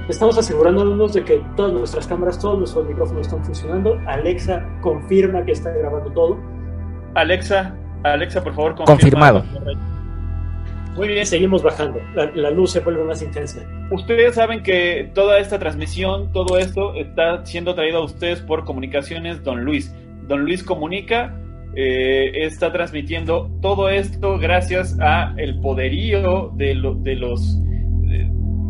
Estamos 0.08 0.38
asegurándonos 0.38 1.12
de 1.12 1.24
que 1.24 1.42
todas 1.56 1.72
nuestras 1.72 2.06
cámaras, 2.06 2.38
todos 2.38 2.58
nuestros 2.58 2.86
micrófonos 2.86 3.26
están 3.26 3.44
funcionando. 3.44 4.00
Alexa 4.06 4.64
confirma 4.80 5.44
que 5.44 5.52
está 5.52 5.70
grabando 5.70 6.10
todo. 6.12 6.38
Alexa, 7.14 7.74
Alexa, 8.04 8.42
por 8.42 8.54
favor, 8.54 8.74
confirma. 8.74 9.32
Confirmado. 9.32 9.44
Muy 10.96 11.08
bien. 11.08 11.26
Seguimos 11.26 11.62
bajando. 11.62 12.00
La, 12.14 12.50
luz 12.50 12.72
se 12.72 12.80
vuelve 12.80 13.04
más 13.04 13.22
intensa. 13.22 13.60
Ustedes 13.90 14.34
saben 14.36 14.62
que 14.62 15.10
toda 15.14 15.38
esta 15.38 15.58
transmisión, 15.58 16.32
todo 16.32 16.58
esto 16.58 16.94
está 16.94 17.44
siendo 17.44 17.74
traído 17.74 17.98
a 17.98 18.04
ustedes 18.04 18.40
por 18.40 18.64
Comunicaciones 18.64 19.42
Don 19.44 19.64
Luis. 19.64 19.94
Don 20.26 20.44
Luis 20.44 20.62
Comunica 20.62 21.34
eh, 21.74 22.44
está 22.46 22.72
transmitiendo 22.72 23.50
todo 23.60 23.88
esto 23.88 24.38
gracias 24.38 24.96
a 25.00 25.34
el 25.36 25.60
poderío 25.60 26.52
de, 26.56 26.74
de 27.02 27.16
los 27.16 27.58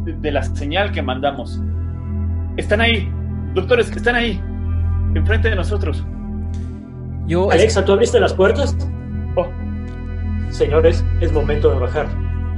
de, 0.04 0.32
la 0.32 0.42
señal 0.42 0.92
que 0.92 1.02
mandamos. 1.02 1.60
Están 2.56 2.80
ahí, 2.80 3.10
doctores, 3.54 3.90
están 3.90 4.16
ahí, 4.16 4.40
enfrente 5.14 5.50
de 5.50 5.56
nosotros. 5.56 6.04
Yo, 7.26 7.50
Alexa, 7.50 7.84
¿tú 7.84 7.92
abriste 7.92 8.18
las 8.18 8.32
puertas? 8.32 8.76
Oh. 9.36 9.46
Señores, 10.50 11.04
es 11.20 11.32
momento 11.32 11.70
de 11.70 11.78
bajar. 11.78 12.08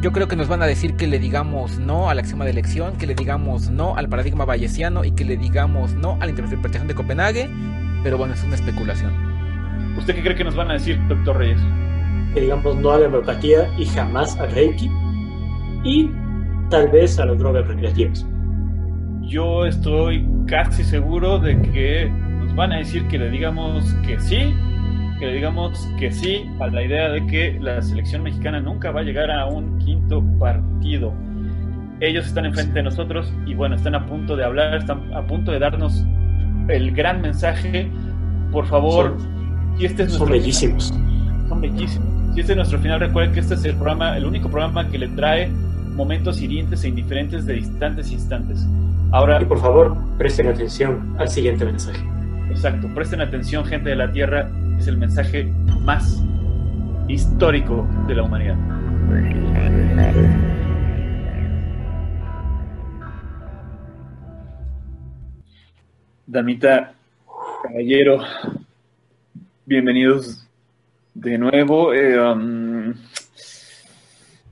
Yo 0.00 0.12
creo 0.12 0.28
que 0.28 0.36
nos 0.36 0.48
van 0.48 0.62
a 0.62 0.66
decir 0.66 0.94
que 0.96 1.06
le 1.06 1.18
digamos 1.18 1.78
no 1.78 2.08
al 2.08 2.18
axioma 2.18 2.44
de 2.44 2.52
elección, 2.52 2.96
que 2.96 3.06
le 3.06 3.14
digamos 3.14 3.68
no 3.68 3.96
al 3.96 4.08
paradigma 4.08 4.46
bayesiano 4.46 5.04
y 5.04 5.10
que 5.10 5.24
le 5.24 5.36
digamos 5.36 5.94
no 5.94 6.16
a 6.20 6.24
la 6.24 6.30
interpretación 6.30 6.86
de 6.86 6.94
Copenhague, 6.94 7.50
pero 8.02 8.16
bueno, 8.16 8.32
es 8.32 8.42
una 8.42 8.54
especulación. 8.54 9.29
¿Usted 10.00 10.14
qué 10.14 10.22
cree 10.22 10.34
que 10.34 10.44
nos 10.44 10.56
van 10.56 10.70
a 10.70 10.72
decir, 10.72 10.98
doctor 11.08 11.36
Reyes? 11.36 11.60
Que 12.32 12.40
digamos 12.40 12.74
no 12.76 12.90
a 12.90 12.98
la 12.98 13.06
homeopatía 13.06 13.68
y 13.76 13.84
jamás 13.84 14.34
a 14.40 14.46
Reiki 14.46 14.90
y 15.84 16.10
tal 16.70 16.88
vez 16.88 17.18
a 17.18 17.26
las 17.26 17.38
drogas 17.38 17.66
recreativas. 17.68 18.26
Yo 19.20 19.66
estoy 19.66 20.26
casi 20.46 20.84
seguro 20.84 21.38
de 21.38 21.60
que 21.60 22.10
nos 22.38 22.56
van 22.56 22.72
a 22.72 22.78
decir 22.78 23.06
que 23.08 23.18
le 23.18 23.28
digamos 23.28 23.92
que 24.06 24.18
sí 24.18 24.54
que 25.20 25.28
digamos 25.28 25.86
que 25.98 26.10
sí 26.10 26.50
a 26.60 26.68
la 26.68 26.82
idea 26.82 27.10
de 27.10 27.26
que 27.26 27.58
la 27.60 27.82
selección 27.82 28.22
mexicana 28.22 28.58
nunca 28.58 28.90
va 28.90 29.00
a 29.00 29.02
llegar 29.02 29.30
a 29.30 29.44
un 29.44 29.78
quinto 29.80 30.24
partido. 30.38 31.12
Ellos 32.00 32.26
están 32.26 32.46
enfrente 32.46 32.72
de 32.72 32.84
nosotros 32.84 33.30
y 33.44 33.54
bueno, 33.54 33.76
están 33.76 33.94
a 33.94 34.06
punto 34.06 34.34
de 34.34 34.44
hablar, 34.46 34.76
están 34.76 35.12
a 35.12 35.26
punto 35.26 35.52
de 35.52 35.58
darnos 35.58 36.06
el 36.68 36.92
gran 36.92 37.20
mensaje. 37.20 37.90
Por 38.50 38.64
favor, 38.66 39.18
y 39.80 39.86
este 39.86 40.02
es 40.02 40.12
son 40.12 40.28
bellísimos. 40.28 40.92
son 41.48 41.60
bellísimos. 41.60 42.06
Si 42.34 42.40
este 42.40 42.52
es 42.52 42.56
nuestro 42.56 42.78
final, 42.80 43.00
recuerden 43.00 43.32
que 43.32 43.40
este 43.40 43.54
es 43.54 43.64
el 43.64 43.74
programa, 43.76 44.14
el 44.16 44.26
único 44.26 44.50
programa 44.50 44.86
que 44.90 44.98
le 44.98 45.08
trae 45.08 45.48
momentos 45.48 46.40
hirientes 46.42 46.84
e 46.84 46.88
indiferentes 46.88 47.46
de 47.46 47.54
distantes 47.54 48.12
instantes. 48.12 48.66
Ahora, 49.10 49.40
y 49.40 49.46
por 49.46 49.58
favor, 49.58 49.96
presten 50.18 50.48
atención 50.48 51.16
al 51.18 51.28
siguiente 51.28 51.64
mensaje. 51.64 51.98
Exacto, 52.50 52.88
presten 52.94 53.22
atención, 53.22 53.64
gente 53.64 53.88
de 53.88 53.96
la 53.96 54.12
Tierra 54.12 54.50
es 54.78 54.86
el 54.86 54.98
mensaje 54.98 55.44
más 55.80 56.22
histórico 57.08 57.88
de 58.06 58.14
la 58.14 58.22
humanidad. 58.22 58.56
Damita, 66.26 66.92
caballero, 67.62 68.20
bienvenidos 69.70 70.48
de 71.14 71.38
nuevo. 71.38 71.94
Eh, 71.94 72.20
um, 72.20 72.92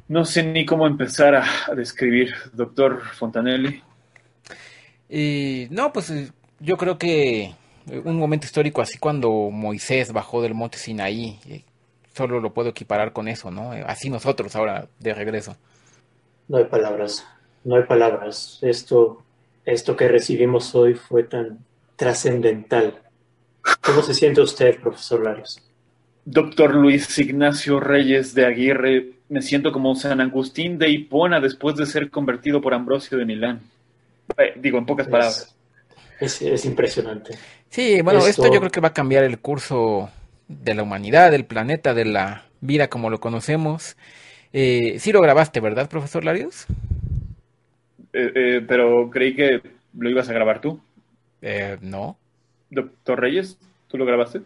no 0.07 0.25
sé 0.25 0.45
ni 0.45 0.65
cómo 0.65 0.87
empezar 0.87 1.35
a, 1.35 1.75
describir, 1.75 2.33
doctor 2.53 3.03
Fontanelli. 3.15 3.83
Eh, 5.09 5.67
no, 5.73 5.93
pues 5.93 6.11
eh, 6.11 6.31
yo 6.61 6.77
creo 6.77 6.99
que 6.99 7.53
un 8.05 8.17
momento 8.17 8.47
histórico 8.47 8.81
así 8.81 8.97
cuando 8.97 9.29
Moisés 9.51 10.13
bajó 10.13 10.41
del 10.41 10.55
monte 10.55 10.79
Sinaí. 10.79 11.41
Eh, 11.49 11.65
solo 12.15 12.39
lo 12.39 12.55
puedo 12.55 12.69
equiparar 12.69 13.13
con 13.13 13.27
eso, 13.27 13.51
¿no? 13.51 13.75
Eh, 13.75 13.83
así 13.89 14.11
nosotros 14.11 14.55
ahora 14.55 14.87
de 15.01 15.15
regreso. 15.15 15.57
No 16.47 16.59
hay 16.59 16.67
palabras, 16.67 17.27
no 17.65 17.75
hay 17.75 17.83
palabras. 17.83 18.61
Esto, 18.63 19.25
esto 19.65 19.97
que 19.97 20.07
recibimos 20.07 20.77
hoy 20.77 20.95
fue 20.95 21.25
tan 21.25 21.59
trascendental. 21.97 23.03
¿Cómo 23.83 24.03
se 24.03 24.15
siente 24.15 24.41
usted, 24.41 24.79
profesor 24.81 25.23
Larios? 25.25 25.63
Doctor 26.25 26.75
Luis 26.75 27.19
Ignacio 27.19 27.81
Reyes 27.81 28.35
de 28.35 28.45
Aguirre, 28.47 29.13
me 29.29 29.41
siento 29.43 29.73
como 29.73 29.95
San 29.95 30.21
Agustín 30.21 30.79
de 30.79 30.91
Hipona 30.91 31.41
después 31.41 31.77
de 31.77 31.87
ser 31.87 32.11
convertido 32.11 32.61
por 32.61 32.75
Ambrosio 32.75 33.17
de 33.17 33.25
Milán. 33.25 33.61
Eh, 34.37 34.53
digo, 34.57 34.79
en 34.79 34.87
pocas 34.87 35.07
Es- 35.07 35.11
palabras. 35.11 35.55
Es, 36.21 36.43
es 36.43 36.65
impresionante. 36.65 37.39
Sí, 37.71 38.03
bueno, 38.03 38.19
esto... 38.19 38.43
Esto- 38.43 38.53
yo 38.55 38.61
creo 38.61 38.71
que 38.73 38.81
va 38.81 38.89
a 38.89 38.93
cambiar 38.95 39.25
el 39.25 39.39
curso 39.39 40.11
de 40.49 40.75
la 40.75 40.83
humanidad, 40.83 41.31
del 41.31 41.45
planeta, 41.47 41.95
de 41.95 42.05
la 42.07 42.45
vida 42.61 42.89
como 42.89 43.09
lo 43.09 43.21
conocemos. 43.21 43.97
Eh, 44.53 44.97
sí 44.99 45.13
lo 45.13 45.21
grabaste, 45.23 45.61
¿verdad, 45.61 45.89
profesor 45.89 46.25
Larios? 46.25 46.67
Eh, 48.13 48.33
eh, 48.35 48.65
pero 48.67 49.09
creí 49.11 49.35
que 49.35 49.61
lo 49.97 50.11
ibas 50.11 50.29
a 50.29 50.33
grabar 50.33 50.61
tú. 50.61 50.81
Eh, 51.41 51.79
no. 51.81 52.18
Doctor 52.71 53.21
Reyes, 53.21 53.59
¿tú 53.89 53.99
lo 53.99 54.05
grabaste? 54.05 54.43